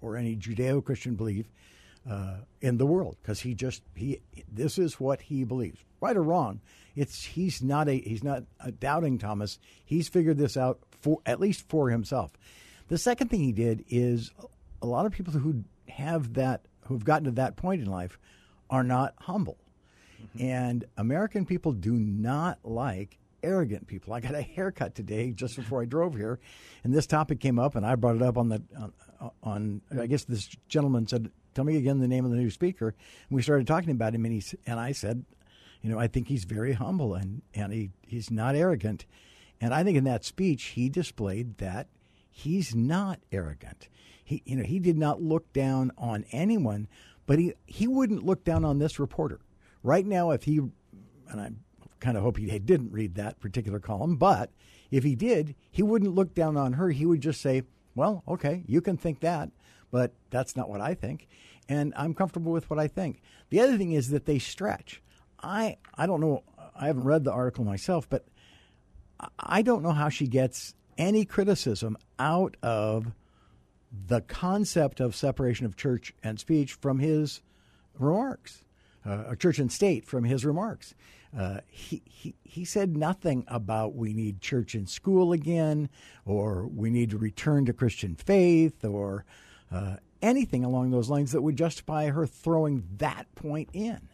or 0.00 0.16
any 0.16 0.36
Judeo-Christian 0.36 1.14
belief 1.14 1.50
uh, 2.08 2.36
in 2.60 2.78
the 2.78 2.86
world 2.86 3.16
because 3.22 3.40
he 3.40 3.54
just 3.54 3.82
he 3.94 4.20
this 4.52 4.78
is 4.78 4.98
what 4.98 5.20
he 5.22 5.44
believes, 5.44 5.78
right 6.00 6.16
or 6.16 6.22
wrong. 6.22 6.60
It's 6.94 7.24
he's 7.24 7.62
not 7.62 7.88
a 7.88 7.98
he's 7.98 8.24
not 8.24 8.44
a 8.60 8.72
doubting 8.72 9.18
Thomas. 9.18 9.58
He's 9.84 10.08
figured 10.08 10.38
this 10.38 10.56
out 10.56 10.80
for 11.00 11.20
at 11.26 11.40
least 11.40 11.68
for 11.68 11.90
himself. 11.90 12.32
The 12.88 12.98
second 12.98 13.28
thing 13.28 13.40
he 13.40 13.52
did 13.52 13.84
is 13.88 14.32
a 14.80 14.86
lot 14.86 15.06
of 15.06 15.12
people 15.12 15.32
who 15.32 15.64
have 15.92 16.34
that 16.34 16.66
who've 16.86 17.04
gotten 17.04 17.24
to 17.24 17.30
that 17.32 17.56
point 17.56 17.82
in 17.82 17.90
life 17.90 18.18
are 18.70 18.82
not 18.84 19.14
humble. 19.20 19.58
Mm-hmm. 20.20 20.44
And 20.44 20.84
American 20.96 21.46
people 21.46 21.72
do 21.72 21.92
not 21.92 22.58
like 22.64 23.18
arrogant 23.42 23.86
people. 23.86 24.14
I 24.14 24.20
got 24.20 24.34
a 24.34 24.42
haircut 24.42 24.94
today 24.94 25.32
just 25.32 25.56
before 25.56 25.82
I 25.82 25.84
drove 25.84 26.14
here, 26.14 26.38
and 26.84 26.94
this 26.94 27.06
topic 27.06 27.40
came 27.40 27.58
up, 27.58 27.74
and 27.74 27.84
I 27.84 27.94
brought 27.96 28.16
it 28.16 28.22
up 28.22 28.38
on 28.38 28.48
the 28.48 28.62
on, 28.78 28.92
on 29.42 29.82
I 29.98 30.06
guess 30.06 30.24
this 30.24 30.48
gentleman 30.68 31.06
said, 31.06 31.30
"Tell 31.54 31.64
me 31.64 31.76
again 31.76 31.98
the 31.98 32.08
name 32.08 32.24
of 32.24 32.30
the 32.30 32.36
new 32.36 32.50
speaker." 32.50 32.88
And 32.88 33.36
we 33.36 33.42
started 33.42 33.66
talking 33.66 33.90
about 33.90 34.14
him, 34.14 34.24
and 34.24 34.34
he 34.34 34.56
and 34.66 34.78
I 34.78 34.92
said, 34.92 35.24
"You 35.82 35.90
know, 35.90 35.98
I 35.98 36.06
think 36.06 36.28
he's 36.28 36.44
very 36.44 36.72
humble 36.72 37.14
and 37.14 37.42
and 37.54 37.72
he 37.72 37.90
he's 38.06 38.30
not 38.30 38.54
arrogant." 38.54 39.06
And 39.60 39.72
I 39.72 39.84
think 39.84 39.96
in 39.96 40.04
that 40.04 40.24
speech 40.24 40.62
he 40.64 40.88
displayed 40.88 41.58
that 41.58 41.88
he's 42.32 42.74
not 42.74 43.20
arrogant. 43.30 43.88
He, 44.24 44.42
you 44.44 44.56
know, 44.56 44.64
he 44.64 44.78
did 44.78 44.96
not 44.96 45.22
look 45.22 45.52
down 45.52 45.92
on 45.98 46.24
anyone, 46.32 46.88
but 47.26 47.38
he, 47.38 47.52
he 47.66 47.86
wouldn't 47.86 48.24
look 48.24 48.42
down 48.42 48.64
on 48.64 48.78
this 48.78 48.98
reporter. 48.98 49.40
Right 49.82 50.06
now, 50.06 50.30
if 50.30 50.44
he, 50.44 50.58
and 50.58 51.40
I 51.40 51.50
kind 52.00 52.16
of 52.16 52.22
hope 52.22 52.38
he 52.38 52.58
didn't 52.58 52.92
read 52.92 53.14
that 53.16 53.38
particular 53.38 53.78
column, 53.78 54.16
but 54.16 54.50
if 54.90 55.04
he 55.04 55.14
did, 55.14 55.54
he 55.70 55.82
wouldn't 55.82 56.14
look 56.14 56.34
down 56.34 56.56
on 56.56 56.74
her. 56.74 56.88
He 56.90 57.06
would 57.06 57.20
just 57.20 57.40
say, 57.40 57.62
well, 57.94 58.22
okay, 58.26 58.64
you 58.66 58.80
can 58.80 58.96
think 58.96 59.20
that, 59.20 59.50
but 59.90 60.14
that's 60.30 60.56
not 60.56 60.70
what 60.70 60.80
I 60.80 60.94
think. 60.94 61.28
And 61.68 61.92
I'm 61.96 62.14
comfortable 62.14 62.52
with 62.52 62.70
what 62.70 62.78
I 62.78 62.88
think. 62.88 63.20
The 63.50 63.60
other 63.60 63.76
thing 63.76 63.92
is 63.92 64.08
that 64.10 64.24
they 64.24 64.38
stretch. 64.38 65.02
I, 65.42 65.76
I 65.94 66.06
don't 66.06 66.20
know, 66.20 66.44
I 66.74 66.86
haven't 66.86 67.04
read 67.04 67.24
the 67.24 67.32
article 67.32 67.64
myself, 67.64 68.08
but 68.08 68.24
I 69.38 69.62
don't 69.62 69.82
know 69.82 69.92
how 69.92 70.08
she 70.08 70.26
gets 70.26 70.74
any 70.98 71.24
criticism 71.24 71.96
out 72.18 72.56
of 72.62 73.12
the 74.06 74.20
concept 74.22 75.00
of 75.00 75.14
separation 75.14 75.66
of 75.66 75.76
church 75.76 76.14
and 76.22 76.40
speech 76.40 76.74
from 76.74 76.98
his 76.98 77.42
remarks, 77.98 78.64
uh, 79.04 79.34
church 79.34 79.58
and 79.58 79.70
state 79.70 80.06
from 80.06 80.24
his 80.24 80.44
remarks. 80.44 80.94
Uh, 81.36 81.60
he, 81.68 82.02
he, 82.04 82.34
he 82.44 82.64
said 82.64 82.96
nothing 82.96 83.44
about 83.48 83.94
we 83.94 84.12
need 84.12 84.40
church 84.40 84.74
and 84.74 84.88
school 84.88 85.32
again, 85.32 85.88
or 86.24 86.66
we 86.66 86.90
need 86.90 87.10
to 87.10 87.18
return 87.18 87.64
to 87.66 87.72
Christian 87.72 88.14
faith, 88.14 88.84
or 88.84 89.24
uh, 89.70 89.96
anything 90.20 90.62
along 90.64 90.90
those 90.90 91.08
lines 91.08 91.32
that 91.32 91.42
would 91.42 91.56
justify 91.56 92.08
her 92.10 92.26
throwing 92.26 92.84
that 92.98 93.26
point 93.34 93.70
in. 93.72 94.08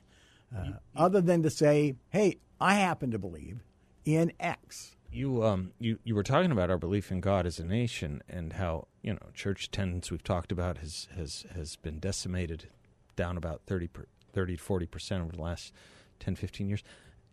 uh, 0.57 0.73
other 0.97 1.21
than 1.21 1.43
to 1.43 1.51
say, 1.51 1.95
"Hey, 2.11 2.39
I 2.61 2.75
happen 2.75 3.11
to 3.11 3.19
believe 3.19 3.63
in 4.05 4.33
X." 4.41 4.97
You 5.11 5.45
um 5.45 5.73
you, 5.79 5.99
you 6.05 6.15
were 6.15 6.23
talking 6.23 6.53
about 6.53 6.71
our 6.71 6.79
belief 6.79 7.11
in 7.11 7.21
God 7.21 7.47
as 7.47 7.59
a 7.59 7.65
nation 7.65 8.23
and 8.29 8.55
how 8.55 8.89
you 9.03 9.15
know 9.15 9.31
church 9.35 9.67
attendance 9.67 10.11
we've 10.11 10.23
talked 10.23 10.53
about 10.53 10.79
has 10.79 11.09
has 11.17 11.47
has 11.55 11.77
been 11.77 11.99
decimated 11.99 12.69
down 13.17 13.37
about 13.37 13.63
30 13.67 13.89
per, 13.89 14.07
30 14.33 14.57
to 14.57 14.63
40 14.63 14.87
percent 14.87 15.23
over 15.23 15.33
the 15.33 15.43
last 15.43 15.73
10 16.21 16.37
15 16.37 16.69
years. 16.69 16.83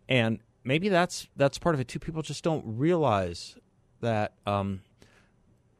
And 0.08 0.40
maybe 0.64 0.88
that's 0.88 1.28
that's 1.36 1.58
part 1.58 1.74
of 1.74 1.80
it 1.80 1.88
too. 1.88 1.98
People 1.98 2.22
just 2.22 2.42
don't 2.42 2.64
realize 2.66 3.56
that 4.00 4.34
um, 4.46 4.80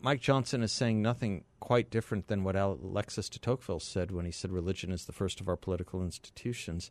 Mike 0.01 0.21
Johnson 0.21 0.63
is 0.63 0.73
saying 0.73 1.03
nothing 1.03 1.45
quite 1.61 1.91
different 1.91 2.29
than 2.29 2.45
what 2.45 2.57
Alexis 2.57 3.29
de 3.29 3.39
Tocqueville 3.39 3.81
said 3.81 4.11
when 4.11 4.25
he 4.25 4.31
said 4.31 4.53
religion 4.53 4.93
is 4.93 5.07
the 5.07 5.13
first 5.13 5.41
of 5.41 5.49
our 5.49 5.57
political 5.57 6.03
institutions 6.03 6.91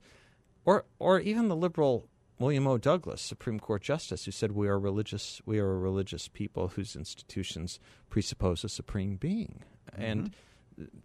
or 0.65 0.85
or 0.99 1.19
even 1.19 1.47
the 1.47 1.55
liberal 1.55 2.09
William 2.39 2.67
O. 2.67 2.77
Douglas, 2.77 3.21
Supreme 3.21 3.59
Court 3.59 3.81
Justice, 3.81 4.25
who 4.25 4.31
said 4.31 4.51
we 4.51 4.67
are 4.67 4.79
religious 4.79 5.41
we 5.45 5.59
are 5.59 5.71
a 5.71 5.77
religious 5.77 6.27
people 6.27 6.69
whose 6.69 6.95
institutions 6.95 7.79
presuppose 8.09 8.63
a 8.63 8.69
supreme 8.69 9.15
being. 9.15 9.63
Mm-hmm. 9.93 10.01
And 10.01 10.35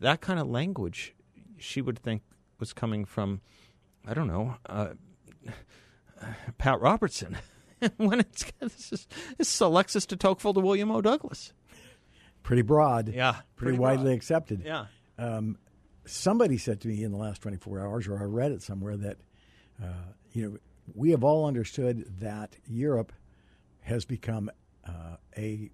that 0.00 0.20
kind 0.20 0.40
of 0.40 0.48
language 0.48 1.14
she 1.58 1.80
would 1.80 1.98
think 1.98 2.22
was 2.58 2.72
coming 2.72 3.04
from 3.04 3.40
I 4.06 4.14
don't 4.14 4.28
know, 4.28 4.56
uh, 4.66 4.88
Pat 6.58 6.80
Robertson. 6.80 7.36
when 7.96 8.20
it's 8.20 8.44
this 8.60 8.92
is, 8.92 9.08
this 9.38 9.54
is 9.54 9.60
Alexis 9.60 10.06
de 10.06 10.16
Tocqueville 10.16 10.54
to 10.54 10.60
William 10.60 10.90
O. 10.90 11.00
Douglas. 11.00 11.52
Pretty 12.42 12.62
broad. 12.62 13.08
Yeah. 13.08 13.32
Pretty, 13.32 13.46
pretty 13.56 13.78
widely 13.78 14.04
broad. 14.04 14.16
accepted. 14.16 14.62
Yeah. 14.64 14.86
Um, 15.18 15.58
somebody 16.06 16.58
said 16.58 16.80
to 16.82 16.88
me 16.88 17.02
in 17.02 17.10
the 17.10 17.18
last 17.18 17.42
24 17.42 17.80
hours, 17.80 18.06
or 18.06 18.18
I 18.18 18.24
read 18.24 18.52
it 18.52 18.62
somewhere, 18.62 18.96
that, 18.96 19.18
uh, 19.82 20.12
you 20.32 20.50
know, 20.50 20.58
we 20.94 21.10
have 21.10 21.24
all 21.24 21.46
understood 21.46 22.04
that 22.20 22.56
Europe 22.66 23.12
has 23.82 24.04
become 24.04 24.50
uh, 24.86 25.16
a 25.36 25.70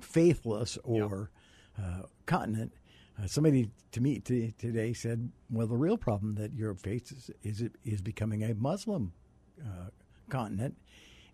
faithless 0.00 0.78
or 0.84 1.30
uh, 1.78 2.02
continent. 2.26 2.72
Uh, 3.18 3.26
somebody 3.26 3.70
to 3.92 4.00
me 4.00 4.18
t- 4.18 4.54
today 4.58 4.92
said, 4.92 5.30
"Well, 5.50 5.66
the 5.66 5.76
real 5.76 5.96
problem 5.96 6.34
that 6.36 6.52
Europe 6.54 6.80
faces 6.80 7.30
is 7.42 7.60
is, 7.60 7.70
is 7.84 8.02
becoming 8.02 8.42
a 8.42 8.54
Muslim 8.54 9.12
uh, 9.60 9.90
continent, 10.28 10.76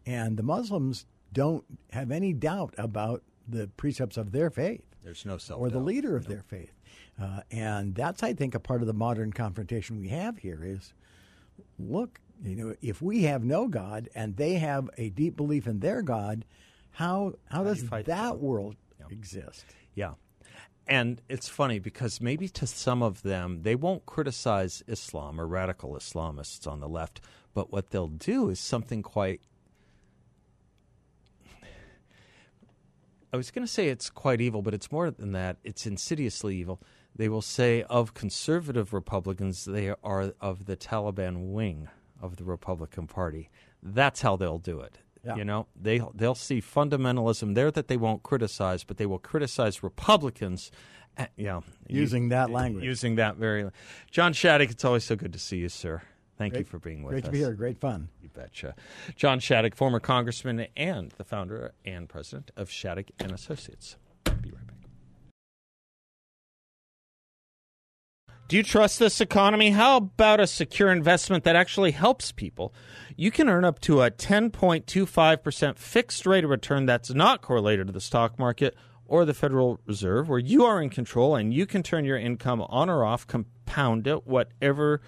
and 0.07 0.37
the 0.37 0.43
Muslims 0.43 1.07
don't 1.33 1.65
have 1.91 2.11
any 2.11 2.33
doubt 2.33 2.75
about 2.79 3.23
the 3.47 3.69
precepts 3.77 4.17
of 4.17 4.33
their 4.33 4.51
faith. 4.51 4.83
There's 5.03 5.25
no 5.25 5.39
self 5.39 5.61
or 5.61 5.71
the 5.71 5.79
leader 5.79 6.17
of 6.17 6.27
their 6.27 6.43
faith, 6.43 6.73
uh, 7.21 7.41
and 7.51 7.95
that's 7.95 8.23
I 8.23 8.35
think 8.35 8.55
a 8.55 8.61
part 8.61 8.81
of 8.81 8.87
the 8.87 8.93
modern 8.95 9.33
confrontation 9.33 9.99
we 10.01 10.09
have 10.09 10.39
here 10.39 10.61
is, 10.65 10.93
look, 11.79 12.21
you 12.45 12.57
know, 12.57 12.75
if 12.81 13.03
we 13.03 13.23
have 13.25 13.45
no 13.45 13.69
God 13.69 14.09
and 14.15 14.37
they 14.37 14.55
have 14.55 14.89
a 14.97 15.11
deep 15.11 15.37
belief 15.37 15.67
in 15.67 15.81
their 15.81 16.03
God, 16.03 16.45
how 16.91 17.35
how, 17.51 17.65
does 17.65 17.83
fight 17.83 18.07
that 18.07 18.33
them? 18.33 18.41
world 18.41 18.77
exist? 19.11 19.65
Yeah. 19.95 20.15
And 20.87 21.21
it's 21.29 21.49
funny 21.49 21.79
because 21.79 22.21
maybe 22.21 22.49
to 22.49 22.67
some 22.67 23.03
of 23.03 23.23
them, 23.23 23.63
they 23.63 23.75
won't 23.75 24.07
criticize 24.07 24.83
Islam 24.87 25.39
or 25.41 25.47
radical 25.47 25.93
Islamists 25.93 26.67
on 26.67 26.81
the 26.81 26.89
left, 26.89 27.21
but 27.53 27.71
what 27.71 27.91
they'll 27.91 28.09
do 28.09 28.49
is 28.49 28.59
something 28.59 29.03
quite. 29.03 29.43
I 33.31 33.37
was 33.37 33.51
going 33.51 33.67
to 33.67 33.71
say 33.71 33.89
it's 33.89 34.09
quite 34.09 34.41
evil, 34.41 34.63
but 34.63 34.73
it's 34.73 34.91
more 34.91 35.11
than 35.11 35.33
that. 35.33 35.59
It's 35.63 35.87
insidiously 35.87 36.57
evil. 36.57 36.81
They 37.15 37.29
will 37.29 37.43
say 37.43 37.83
of 37.83 38.15
conservative 38.15 38.95
Republicans, 38.95 39.67
they 39.67 39.93
are 40.03 40.33
of 40.41 40.65
the 40.65 40.77
Taliban 40.77 41.53
wing 41.53 41.89
of 42.21 42.37
the 42.37 42.45
Republican 42.45 43.07
Party. 43.07 43.51
That's 43.83 44.21
how 44.23 44.37
they'll 44.37 44.59
do 44.59 44.81
it. 44.81 44.99
Yeah. 45.25 45.37
You 45.37 45.45
know, 45.45 45.67
they 45.81 46.01
they'll 46.15 46.35
see 46.35 46.61
fundamentalism 46.61 47.55
there 47.55 47.71
that 47.73 47.89
they 47.89 47.97
won't 47.97 48.23
criticize, 48.23 48.85
but 48.85 48.97
they 48.99 49.07
will 49.07 49.19
criticize 49.19 49.83
Republicans. 49.83 50.71
uh, 51.17 51.27
You 51.37 51.47
know, 51.47 51.65
Using 51.89 52.29
that 52.31 52.51
language. 52.51 52.85
Using 52.85 53.17
that 53.17 53.37
very. 53.37 53.69
John 54.11 54.33
Shadegg, 54.33 54.71
it's 54.71 54.85
always 54.85 55.05
so 55.05 55.17
good 55.17 55.33
to 55.33 55.39
see 55.39 55.59
you, 55.59 55.69
sir. 55.69 56.03
Thank 56.39 56.57
you 56.57 56.63
for 56.65 56.79
being 56.79 57.03
with 57.03 57.11
Great 57.13 57.25
us. 57.25 57.31
Great 57.31 57.31
to 57.31 57.33
be 57.33 57.39
here. 57.39 57.53
Great 57.55 57.79
fun. 57.81 58.09
You 58.23 58.29
betcha. 58.29 58.77
John 59.17 59.41
Shadegg, 59.41 59.75
former 59.75 59.99
congressman 59.99 60.69
and 60.77 61.11
the 61.19 61.25
founder 61.25 61.73
and 61.85 62.09
president 62.09 62.53
of 62.57 62.69
Shadegg 62.69 63.11
and 63.19 63.33
Associates. 63.33 63.97
Do 68.49 68.57
you 68.57 68.63
trust 68.63 68.99
this 68.99 69.21
economy? 69.21 69.73
How 69.73 69.99
about 69.99 70.41
a 70.41 70.47
secure 70.47 70.91
investment 70.91 71.45
that 71.45 71.55
actually 71.55 71.91
helps 71.91 72.33
people? 72.33 72.73
You 73.15 73.31
can 73.31 73.47
earn 73.47 73.67
up 73.67 73.79
to 73.81 74.01
a 74.01 74.11
10.25% 74.11 75.77
fixed 75.77 76.25
rate 76.25 76.45
of 76.45 76.51
return 76.51 76.87
that's 76.87 77.13
not 77.13 77.43
correlated 77.43 77.89
to 77.89 77.93
the 77.93 78.01
stock 78.01 78.39
market 78.39 78.75
or 79.05 79.27
the 79.27 79.35
Federal 79.35 79.81
Reserve, 79.85 80.31
where 80.31 80.39
you 80.39 80.65
are 80.65 80.81
in 80.81 80.89
control 80.89 81.37
and 81.37 81.53
you 81.53 81.67
can 81.67 81.83
turn 81.83 82.07
your 82.07 82.17
income 82.17 82.63
on 82.63 82.89
or 82.89 83.05
off, 83.05 83.27
compound 83.27 84.07
it, 84.07 84.27
whatever 84.27 85.03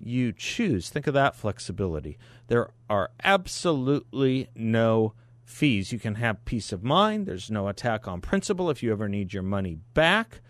you 0.00 0.32
choose. 0.32 0.88
Think 0.88 1.06
of 1.06 1.12
that 1.12 1.36
flexibility. 1.36 2.16
There 2.46 2.70
are 2.88 3.10
absolutely 3.22 4.48
no 4.56 5.12
fees. 5.44 5.92
You 5.92 5.98
can 5.98 6.14
have 6.14 6.46
peace 6.46 6.72
of 6.72 6.82
mind. 6.82 7.26
There's 7.26 7.50
no 7.50 7.68
attack 7.68 8.08
on 8.08 8.22
principle 8.22 8.70
if 8.70 8.82
you 8.82 8.90
ever 8.90 9.06
need 9.06 9.34
your 9.34 9.42
money 9.42 9.76
back. 9.92 10.40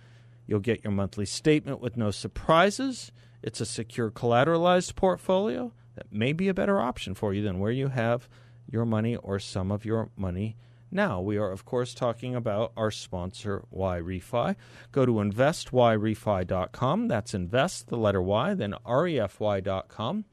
You'll 0.46 0.60
get 0.60 0.84
your 0.84 0.92
monthly 0.92 1.26
statement 1.26 1.80
with 1.80 1.96
no 1.96 2.10
surprises. 2.10 3.12
It's 3.42 3.60
a 3.60 3.66
secure 3.66 4.10
collateralized 4.10 4.94
portfolio 4.94 5.72
that 5.94 6.12
may 6.12 6.32
be 6.32 6.48
a 6.48 6.54
better 6.54 6.80
option 6.80 7.14
for 7.14 7.34
you 7.34 7.42
than 7.42 7.58
where 7.58 7.72
you 7.72 7.88
have 7.88 8.28
your 8.70 8.84
money 8.84 9.16
or 9.16 9.38
some 9.38 9.70
of 9.70 9.84
your 9.84 10.10
money 10.16 10.56
now. 10.90 11.20
We 11.20 11.36
are, 11.36 11.50
of 11.50 11.64
course, 11.64 11.94
talking 11.94 12.34
about 12.34 12.72
our 12.76 12.90
sponsor, 12.90 13.64
YRefy. 13.74 14.56
Go 14.92 15.06
to 15.06 15.12
investYRefy.com. 15.12 17.08
That's 17.08 17.34
invest, 17.34 17.88
the 17.88 17.96
letter 17.96 18.22
Y, 18.22 18.54
then 18.54 18.74
refy.com. 18.86 20.24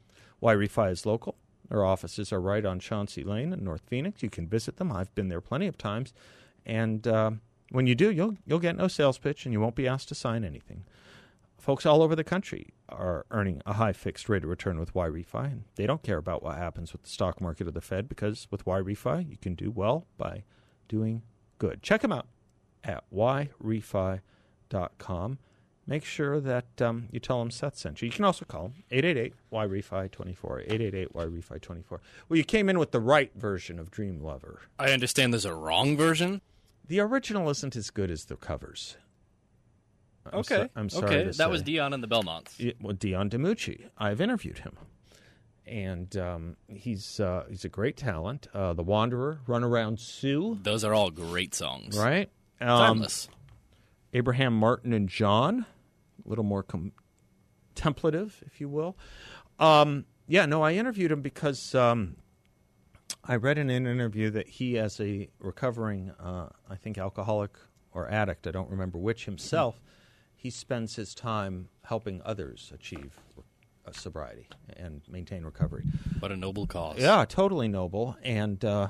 YRefy 0.42 0.92
is 0.92 1.06
local. 1.06 1.36
Their 1.68 1.84
offices 1.84 2.32
are 2.32 2.40
right 2.40 2.64
on 2.64 2.78
Chauncey 2.78 3.24
Lane 3.24 3.52
in 3.52 3.64
North 3.64 3.82
Phoenix. 3.86 4.22
You 4.22 4.30
can 4.30 4.46
visit 4.46 4.76
them. 4.76 4.92
I've 4.92 5.14
been 5.14 5.28
there 5.28 5.40
plenty 5.40 5.66
of 5.66 5.78
times. 5.78 6.12
And 6.66 7.06
uh, 7.06 7.32
when 7.70 7.86
you 7.86 7.94
do, 7.94 8.10
you'll, 8.10 8.36
you'll 8.46 8.58
get 8.58 8.76
no 8.76 8.88
sales 8.88 9.18
pitch 9.18 9.44
and 9.44 9.52
you 9.52 9.60
won't 9.60 9.74
be 9.74 9.88
asked 9.88 10.08
to 10.08 10.14
sign 10.14 10.44
anything. 10.44 10.84
Folks 11.58 11.86
all 11.86 12.02
over 12.02 12.14
the 12.14 12.24
country 12.24 12.74
are 12.90 13.24
earning 13.30 13.62
a 13.64 13.72
high 13.74 13.94
fixed 13.94 14.28
rate 14.28 14.44
of 14.44 14.50
return 14.50 14.78
with 14.78 14.92
YRefy, 14.92 15.46
and 15.46 15.64
they 15.76 15.86
don't 15.86 16.02
care 16.02 16.18
about 16.18 16.42
what 16.42 16.58
happens 16.58 16.92
with 16.92 17.04
the 17.04 17.08
stock 17.08 17.40
market 17.40 17.66
or 17.66 17.70
the 17.70 17.80
Fed 17.80 18.06
because 18.06 18.46
with 18.50 18.66
YRefy, 18.66 19.30
you 19.30 19.38
can 19.38 19.54
do 19.54 19.70
well 19.70 20.06
by 20.18 20.44
doing 20.88 21.22
good. 21.58 21.82
Check 21.82 22.02
them 22.02 22.12
out 22.12 22.26
at 22.84 23.02
yrefy.com. 23.10 24.20
Make 25.86 26.04
sure 26.04 26.40
that 26.40 26.80
um, 26.80 27.08
you 27.10 27.20
tell 27.20 27.38
them 27.40 27.50
Seth 27.50 27.76
sent 27.76 28.00
you. 28.00 28.06
You 28.06 28.12
can 28.12 28.24
also 28.24 28.44
call 28.44 28.64
them 28.64 28.84
888 28.90 29.34
YRefy 29.52 30.10
24, 30.10 30.60
888 30.60 31.12
YRefy 31.12 31.60
24. 31.60 32.00
Well, 32.28 32.36
you 32.36 32.44
came 32.44 32.68
in 32.68 32.78
with 32.78 32.90
the 32.90 33.00
right 33.00 33.30
version 33.34 33.78
of 33.78 33.90
Dream 33.90 34.22
Lover. 34.22 34.60
I 34.78 34.92
understand 34.92 35.32
there's 35.32 35.44
a 35.44 35.54
wrong 35.54 35.96
version. 35.96 36.40
The 36.86 37.00
original 37.00 37.48
isn't 37.50 37.76
as 37.76 37.90
good 37.90 38.10
as 38.10 38.26
the 38.26 38.36
covers. 38.36 38.96
I'm 40.26 40.38
Okay. 40.40 40.54
so- 40.56 40.68
I'm 40.76 40.88
sorry. 40.88 41.04
okay, 41.20 41.30
that 41.36 41.50
was. 41.50 41.62
Dion 41.62 41.92
and 41.92 42.02
the 42.02 42.06
Belmonts. 42.08 42.58
Yeah, 42.58 42.72
well, 42.80 42.94
Dion 42.94 43.28
DiMucci. 43.30 43.88
I've 43.98 44.20
interviewed 44.20 44.58
him, 44.58 44.76
and 45.66 46.16
um, 46.16 46.56
he's 46.68 47.20
uh, 47.20 47.44
he's 47.50 47.64
a 47.64 47.68
great 47.68 47.96
talent. 47.96 48.46
Uh, 48.54 48.72
the 48.72 48.82
Wanderer, 48.82 49.40
Runaround 49.46 49.98
Sue, 49.98 50.58
Those 50.62 50.82
are 50.84 50.94
all 50.94 51.10
great 51.10 51.54
songs. 51.54 51.98
right? 51.98 52.30
Um, 52.60 52.68
Timeless. 52.68 53.28
Abraham 54.14 54.54
Martin 54.58 54.92
and 54.92 55.08
John, 55.08 55.66
a 56.24 56.28
little 56.28 56.44
more 56.44 56.62
contemplative, 56.62 58.42
if 58.46 58.60
you 58.60 58.68
will. 58.68 58.96
Um, 59.58 60.04
yeah, 60.26 60.46
no, 60.46 60.62
I 60.62 60.72
interviewed 60.74 61.10
him 61.12 61.20
because 61.20 61.74
um, 61.74 62.16
I 63.26 63.36
read 63.36 63.56
in 63.58 63.70
an 63.70 63.86
interview 63.86 64.30
that 64.30 64.48
he, 64.48 64.78
as 64.78 65.00
a 65.00 65.28
recovering, 65.38 66.10
uh, 66.20 66.48
I 66.68 66.76
think, 66.76 66.98
alcoholic 66.98 67.52
or 67.92 68.08
addict, 68.10 68.46
I 68.46 68.50
don't 68.50 68.70
remember 68.70 68.98
which 68.98 69.24
himself, 69.24 69.80
he 70.36 70.50
spends 70.50 70.96
his 70.96 71.14
time 71.14 71.68
helping 71.84 72.20
others 72.24 72.70
achieve 72.74 73.18
uh, 73.86 73.92
sobriety 73.92 74.48
and 74.76 75.00
maintain 75.08 75.42
recovery. 75.44 75.84
What 76.18 76.32
a 76.32 76.36
noble 76.36 76.66
cause. 76.66 76.98
Yeah, 76.98 77.24
totally 77.26 77.68
noble. 77.68 78.16
And 78.22 78.62
uh, 78.62 78.88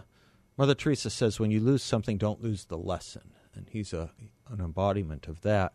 Mother 0.56 0.74
Teresa 0.74 1.10
says, 1.10 1.38
when 1.38 1.52
you 1.52 1.60
lose 1.60 1.82
something, 1.82 2.18
don't 2.18 2.42
lose 2.42 2.64
the 2.64 2.78
lesson. 2.78 3.32
And 3.54 3.68
he's 3.70 3.92
a 3.92 4.10
an 4.50 4.60
embodiment 4.60 5.26
of 5.26 5.40
that. 5.42 5.72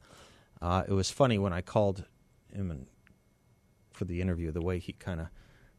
Uh, 0.62 0.84
it 0.88 0.92
was 0.92 1.10
funny 1.10 1.38
when 1.38 1.54
I 1.54 1.62
called 1.62 2.06
him 2.54 2.72
and 2.72 2.88
for 3.92 4.06
the 4.06 4.22
interview, 4.22 4.52
the 4.52 4.62
way 4.62 4.80
he 4.80 4.94
kind 4.94 5.20
of 5.20 5.28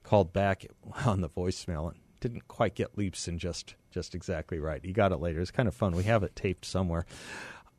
called 0.02 0.32
back 0.32 0.66
on 1.06 1.20
the 1.20 1.28
voicemail 1.28 1.90
and 1.90 2.00
didn't 2.20 2.46
quite 2.48 2.74
get 2.74 2.96
Leibsohn 2.96 3.38
just 3.38 3.74
just 3.90 4.14
exactly 4.14 4.58
right. 4.58 4.84
He 4.84 4.92
got 4.92 5.12
it 5.12 5.16
later. 5.20 5.40
It's 5.40 5.50
kind 5.50 5.66
of 5.68 5.74
fun. 5.74 5.92
We 5.92 6.04
have 6.04 6.22
it 6.22 6.36
taped 6.36 6.64
somewhere. 6.64 7.06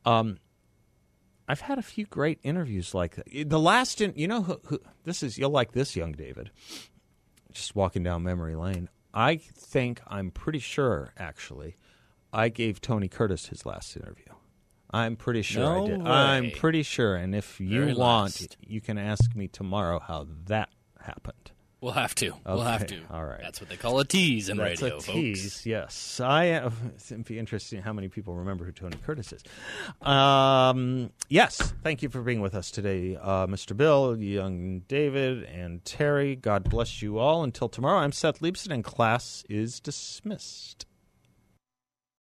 Um, 0.04 0.38
I've 1.48 1.62
had 1.62 1.78
a 1.78 1.82
few 1.82 2.06
great 2.06 2.38
interviews 2.42 2.94
like 2.94 3.16
that. 3.16 3.48
The 3.48 3.58
last, 3.58 4.00
in, 4.00 4.12
you 4.16 4.28
know, 4.28 4.42
who, 4.42 4.60
who, 4.66 4.80
this 5.04 5.22
is 5.22 5.38
you'll 5.38 5.50
like 5.50 5.72
this 5.72 5.96
young 5.96 6.12
David. 6.12 6.50
just 7.52 7.74
walking 7.74 8.02
down 8.02 8.22
memory 8.22 8.54
lane. 8.56 8.88
I 9.14 9.36
think 9.36 10.00
I'm 10.06 10.30
pretty 10.30 10.58
sure, 10.58 11.12
actually, 11.18 11.76
I 12.32 12.48
gave 12.48 12.80
Tony 12.80 13.08
Curtis 13.08 13.46
his 13.46 13.66
last 13.66 13.96
interview. 13.96 14.24
I'm 14.90 15.16
pretty 15.16 15.42
sure 15.42 15.66
I 15.66 15.78
No 15.78 15.86
did. 15.86 16.06
I'm 16.06 16.50
pretty 16.50 16.82
sure. 16.82 17.16
And 17.16 17.34
if 17.34 17.60
you 17.60 17.80
Very 17.80 17.94
want, 17.94 18.40
last. 18.40 18.56
you 18.60 18.80
can 18.80 18.98
ask 18.98 19.34
me 19.34 19.48
tomorrow 19.48 19.98
how 20.00 20.26
that 20.46 20.68
happened. 21.00 21.51
We'll 21.82 21.92
have 21.92 22.14
to. 22.14 22.32
We'll 22.46 22.60
have 22.60 22.86
to. 22.86 23.00
all 23.10 23.24
right. 23.24 23.40
That's 23.42 23.60
what 23.60 23.68
they 23.68 23.76
call 23.76 23.98
a 23.98 24.04
tease 24.04 24.48
in 24.48 24.56
That's 24.56 24.80
radio, 24.80 24.98
a 24.98 25.00
folks. 25.00 25.66
yes. 25.66 26.20
I 26.20 26.50
uh, 26.50 26.70
it'd 26.94 27.24
be 27.24 27.40
interesting 27.40 27.82
how 27.82 27.92
many 27.92 28.06
people 28.08 28.36
remember 28.36 28.64
who 28.64 28.70
Tony 28.70 28.96
Curtis 29.04 29.32
is. 29.32 29.42
Um, 30.00 31.10
yes, 31.28 31.74
thank 31.82 32.02
you 32.02 32.08
for 32.08 32.22
being 32.22 32.40
with 32.40 32.54
us 32.54 32.70
today, 32.70 33.16
uh, 33.20 33.48
Mr. 33.48 33.76
Bill, 33.76 34.16
young 34.16 34.82
David, 34.86 35.42
and 35.42 35.84
Terry. 35.84 36.36
God 36.36 36.70
bless 36.70 37.02
you 37.02 37.18
all. 37.18 37.42
Until 37.42 37.68
tomorrow, 37.68 37.98
I'm 37.98 38.12
Seth 38.12 38.38
Leibsohn, 38.38 38.72
and 38.72 38.84
class 38.84 39.42
is 39.48 39.80
dismissed. 39.80 40.86